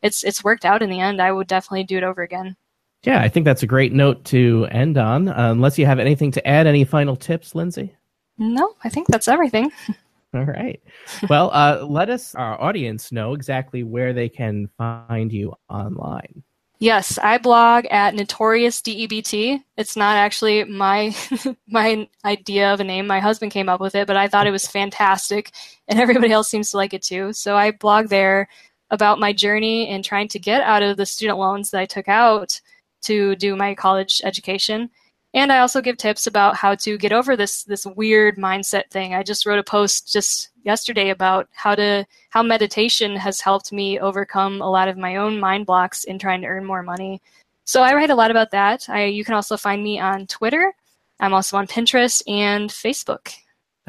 it's 0.03 0.23
it's 0.25 0.45
worked 0.45 0.65
out 0.65 0.83
in 0.83 0.91
the 0.91 1.01
end. 1.01 1.21
I 1.21 1.33
would 1.33 1.47
definitely 1.47 1.85
do 1.85 1.97
it 1.97 2.05
over 2.05 2.23
again. 2.23 2.57
Yeah, 3.05 3.21
I 3.21 3.29
think 3.29 3.45
that's 3.45 3.63
a 3.65 3.67
great 3.67 3.93
note 3.93 4.25
to 4.27 4.69
end 4.71 4.97
on. 4.99 5.29
Uh, 5.29 5.51
unless 5.51 5.79
you 5.79 5.87
have 5.87 5.99
anything 5.99 6.31
to 6.33 6.47
add, 6.47 6.69
any 6.69 6.85
final 6.85 7.17
tips, 7.17 7.55
Lindsay? 7.55 7.95
No, 8.39 8.77
I 8.85 8.91
think 8.91 9.09
that's 9.09 9.27
everything. 9.27 9.73
All 10.35 10.45
right. 10.45 10.83
Well, 11.29 11.51
uh, 11.53 11.85
let 11.87 12.09
us, 12.09 12.35
our 12.35 12.61
audience, 12.61 13.13
know 13.13 13.35
exactly 13.35 13.83
where 13.83 14.13
they 14.13 14.29
can 14.29 14.69
find 14.79 15.31
you 15.31 15.53
online. 15.69 16.43
Yes, 16.83 17.17
I 17.19 17.39
blog 17.39 17.85
at 17.93 18.15
Notorious 18.15 18.83
DEBT. 18.83 19.63
It's 19.77 19.95
not 19.95 20.17
actually 20.17 20.65
my 20.65 21.15
my 21.69 22.09
idea 22.25 22.73
of 22.73 22.81
a 22.81 22.85
name. 22.85 23.07
My 23.07 23.21
husband 23.21 23.53
came 23.53 23.69
up 23.69 23.81
with 23.81 23.95
it, 23.95 24.09
but 24.09 24.17
I 24.17 24.27
thought 24.27 24.49
it 24.49 24.53
was 24.53 24.67
fantastic, 24.67 25.53
and 25.87 26.01
everybody 26.01 26.33
else 26.33 26.49
seems 26.49 26.73
to 26.73 26.79
like 26.79 26.93
it 26.93 27.03
too. 27.03 27.33
So 27.35 27.57
I 27.57 27.71
blog 27.71 28.09
there 28.09 28.49
about 28.91 29.21
my 29.21 29.33
journey 29.33 29.89
in 29.91 30.03
trying 30.03 30.27
to 30.29 30.41
get 30.41 30.61
out 30.63 30.83
of 30.83 30.97
the 30.97 31.07
student 31.07 31.39
loans 31.39 31.71
that 31.71 31.81
I 31.81 31.87
took 31.87 32.09
out 32.09 32.61
to 33.03 33.37
do 33.37 33.55
my 33.55 33.77
college 33.77 34.21
education. 34.25 34.91
And 35.35 35.51
I 35.51 35.61
also 35.61 35.81
give 35.81 35.97
tips 35.97 36.27
about 36.27 36.57
how 36.57 36.75
to 36.77 36.99
get 36.99 37.13
over 37.13 37.37
this 37.37 37.65
this 37.65 37.87
weird 37.87 38.37
mindset 38.37 38.91
thing. 38.91 39.15
I 39.15 39.23
just 39.23 39.47
wrote 39.47 39.59
a 39.59 39.65
post 39.65 40.13
just 40.13 40.51
yesterday 40.63 41.11
about 41.11 41.49
how 41.53 41.75
to 41.75 42.05
how 42.31 42.43
meditation 42.43 43.17
has 43.17 43.41
helped 43.41 43.73
me 43.73 43.99
overcome 43.99 44.61
a 44.61 44.71
lot 44.71 44.89
of 44.89 44.99
my 44.99 45.17
own 45.17 45.41
mind 45.41 45.67
blocks 45.67 46.05
in 46.05 46.19
trying 46.19 46.43
to 46.43 46.49
earn 46.49 46.65
more 46.65 46.83
money. 46.83 47.21
So 47.65 47.83
I 47.83 47.95
write 47.95 48.11
a 48.11 48.15
lot 48.15 48.31
about 48.31 48.51
that. 48.51 48.89
I, 48.89 49.05
you 49.05 49.25
can 49.25 49.35
also 49.35 49.57
find 49.57 49.83
me 49.83 49.99
on 49.99 50.27
Twitter. 50.27 50.75
I'm 51.21 51.33
also 51.33 51.57
on 51.57 51.67
Pinterest 51.67 52.23
and 52.29 52.69
Facebook. 52.69 53.33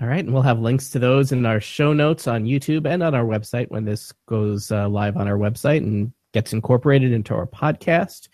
All 0.01 0.07
right, 0.07 0.23
and 0.23 0.33
we'll 0.33 0.43
have 0.43 0.59
links 0.59 0.89
to 0.91 0.99
those 0.99 1.31
in 1.31 1.45
our 1.45 1.59
show 1.59 1.93
notes 1.93 2.27
on 2.27 2.45
YouTube 2.45 2.87
and 2.87 3.03
on 3.03 3.13
our 3.13 3.25
website 3.25 3.69
when 3.69 3.85
this 3.85 4.11
goes 4.27 4.71
uh, 4.71 4.87
live 4.87 5.17
on 5.17 5.27
our 5.27 5.37
website. 5.37 5.77
And 5.77 6.13
gets 6.33 6.51
incorporated 6.51 7.13
into 7.13 7.33
our 7.33 7.47
podcast. 7.47 8.27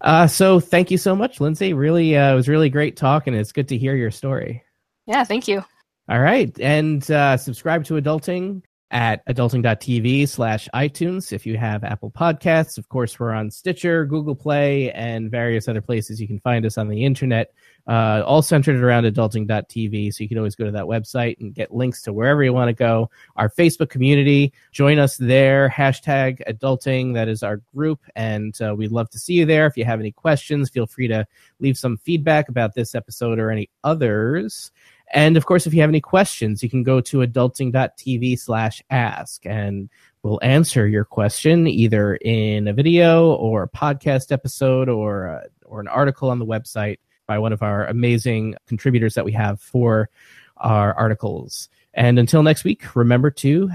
Uh, 0.00 0.26
so 0.26 0.60
thank 0.60 0.90
you 0.90 0.98
so 0.98 1.16
much, 1.16 1.40
Lindsay. 1.40 1.72
Really, 1.72 2.16
uh, 2.16 2.32
it 2.32 2.34
was 2.34 2.48
really 2.48 2.70
great 2.70 2.96
talking. 2.96 3.34
It's 3.34 3.52
good 3.52 3.68
to 3.68 3.78
hear 3.78 3.96
your 3.96 4.10
story. 4.10 4.62
Yeah, 5.06 5.24
thank 5.24 5.48
you. 5.48 5.64
All 6.08 6.20
right. 6.20 6.56
And 6.60 7.08
uh, 7.10 7.36
subscribe 7.36 7.84
to 7.84 7.94
Adulting 7.94 8.62
at 8.90 9.24
adulting.tv 9.26 10.28
slash 10.28 10.68
iTunes 10.74 11.32
if 11.32 11.44
you 11.44 11.58
have 11.58 11.84
Apple 11.84 12.10
Podcasts. 12.10 12.78
Of 12.78 12.88
course, 12.88 13.18
we're 13.20 13.32
on 13.32 13.50
Stitcher, 13.50 14.06
Google 14.06 14.34
Play, 14.34 14.90
and 14.92 15.30
various 15.30 15.68
other 15.68 15.82
places 15.82 16.20
you 16.20 16.26
can 16.26 16.40
find 16.40 16.64
us 16.64 16.78
on 16.78 16.88
the 16.88 17.04
internet, 17.04 17.52
uh, 17.86 18.22
all 18.24 18.40
centered 18.40 18.82
around 18.82 19.04
adulting.tv. 19.04 20.14
So 20.14 20.22
you 20.22 20.28
can 20.28 20.38
always 20.38 20.54
go 20.54 20.64
to 20.64 20.70
that 20.70 20.84
website 20.84 21.38
and 21.40 21.54
get 21.54 21.74
links 21.74 22.02
to 22.02 22.12
wherever 22.12 22.42
you 22.42 22.52
want 22.52 22.68
to 22.68 22.72
go. 22.74 23.10
Our 23.36 23.50
Facebook 23.50 23.90
community, 23.90 24.52
join 24.72 24.98
us 24.98 25.16
there, 25.18 25.68
hashtag 25.68 26.40
adulting. 26.48 27.12
That 27.14 27.28
is 27.28 27.42
our 27.42 27.58
group, 27.74 28.00
and 28.16 28.58
uh, 28.62 28.74
we'd 28.74 28.92
love 28.92 29.10
to 29.10 29.18
see 29.18 29.34
you 29.34 29.44
there. 29.44 29.66
If 29.66 29.76
you 29.76 29.84
have 29.84 30.00
any 30.00 30.12
questions, 30.12 30.70
feel 30.70 30.86
free 30.86 31.08
to 31.08 31.26
leave 31.60 31.76
some 31.76 31.98
feedback 31.98 32.48
about 32.48 32.74
this 32.74 32.94
episode 32.94 33.38
or 33.38 33.50
any 33.50 33.68
others. 33.84 34.70
And 35.12 35.36
of 35.36 35.46
course, 35.46 35.66
if 35.66 35.74
you 35.74 35.80
have 35.80 35.90
any 35.90 36.00
questions, 36.00 36.62
you 36.62 36.68
can 36.68 36.82
go 36.82 37.00
to 37.02 37.18
adulting.tv 37.18 38.38
slash 38.38 38.82
ask 38.90 39.44
and 39.46 39.88
we'll 40.22 40.40
answer 40.42 40.86
your 40.86 41.04
question 41.04 41.66
either 41.66 42.16
in 42.16 42.68
a 42.68 42.72
video 42.72 43.32
or 43.32 43.62
a 43.62 43.68
podcast 43.68 44.32
episode 44.32 44.88
or, 44.88 45.28
uh, 45.28 45.40
or 45.64 45.80
an 45.80 45.88
article 45.88 46.30
on 46.30 46.38
the 46.38 46.46
website 46.46 46.98
by 47.26 47.38
one 47.38 47.52
of 47.52 47.62
our 47.62 47.86
amazing 47.86 48.54
contributors 48.66 49.14
that 49.14 49.24
we 49.24 49.32
have 49.32 49.60
for 49.60 50.10
our 50.58 50.94
articles. 50.94 51.68
And 51.94 52.18
until 52.18 52.42
next 52.42 52.64
week, 52.64 52.94
remember 52.94 53.30
to 53.30 53.70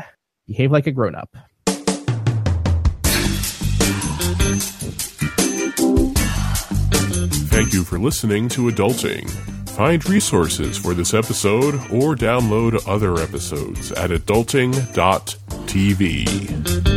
behave 0.48 0.72
like 0.72 0.88
a 0.88 0.91
grown 0.91 1.15
up. 1.15 1.36
Thank 7.50 7.74
you 7.74 7.84
for 7.84 8.00
listening 8.00 8.50
to 8.50 8.72
Adulting. 8.72 9.53
Find 9.76 10.08
resources 10.08 10.78
for 10.78 10.94
this 10.94 11.16
episode 11.16 11.74
or 11.92 12.16
download 12.16 12.88
other 12.88 13.18
episodes 13.18 13.92
at 13.94 14.12
adulting.tv. 14.12 16.92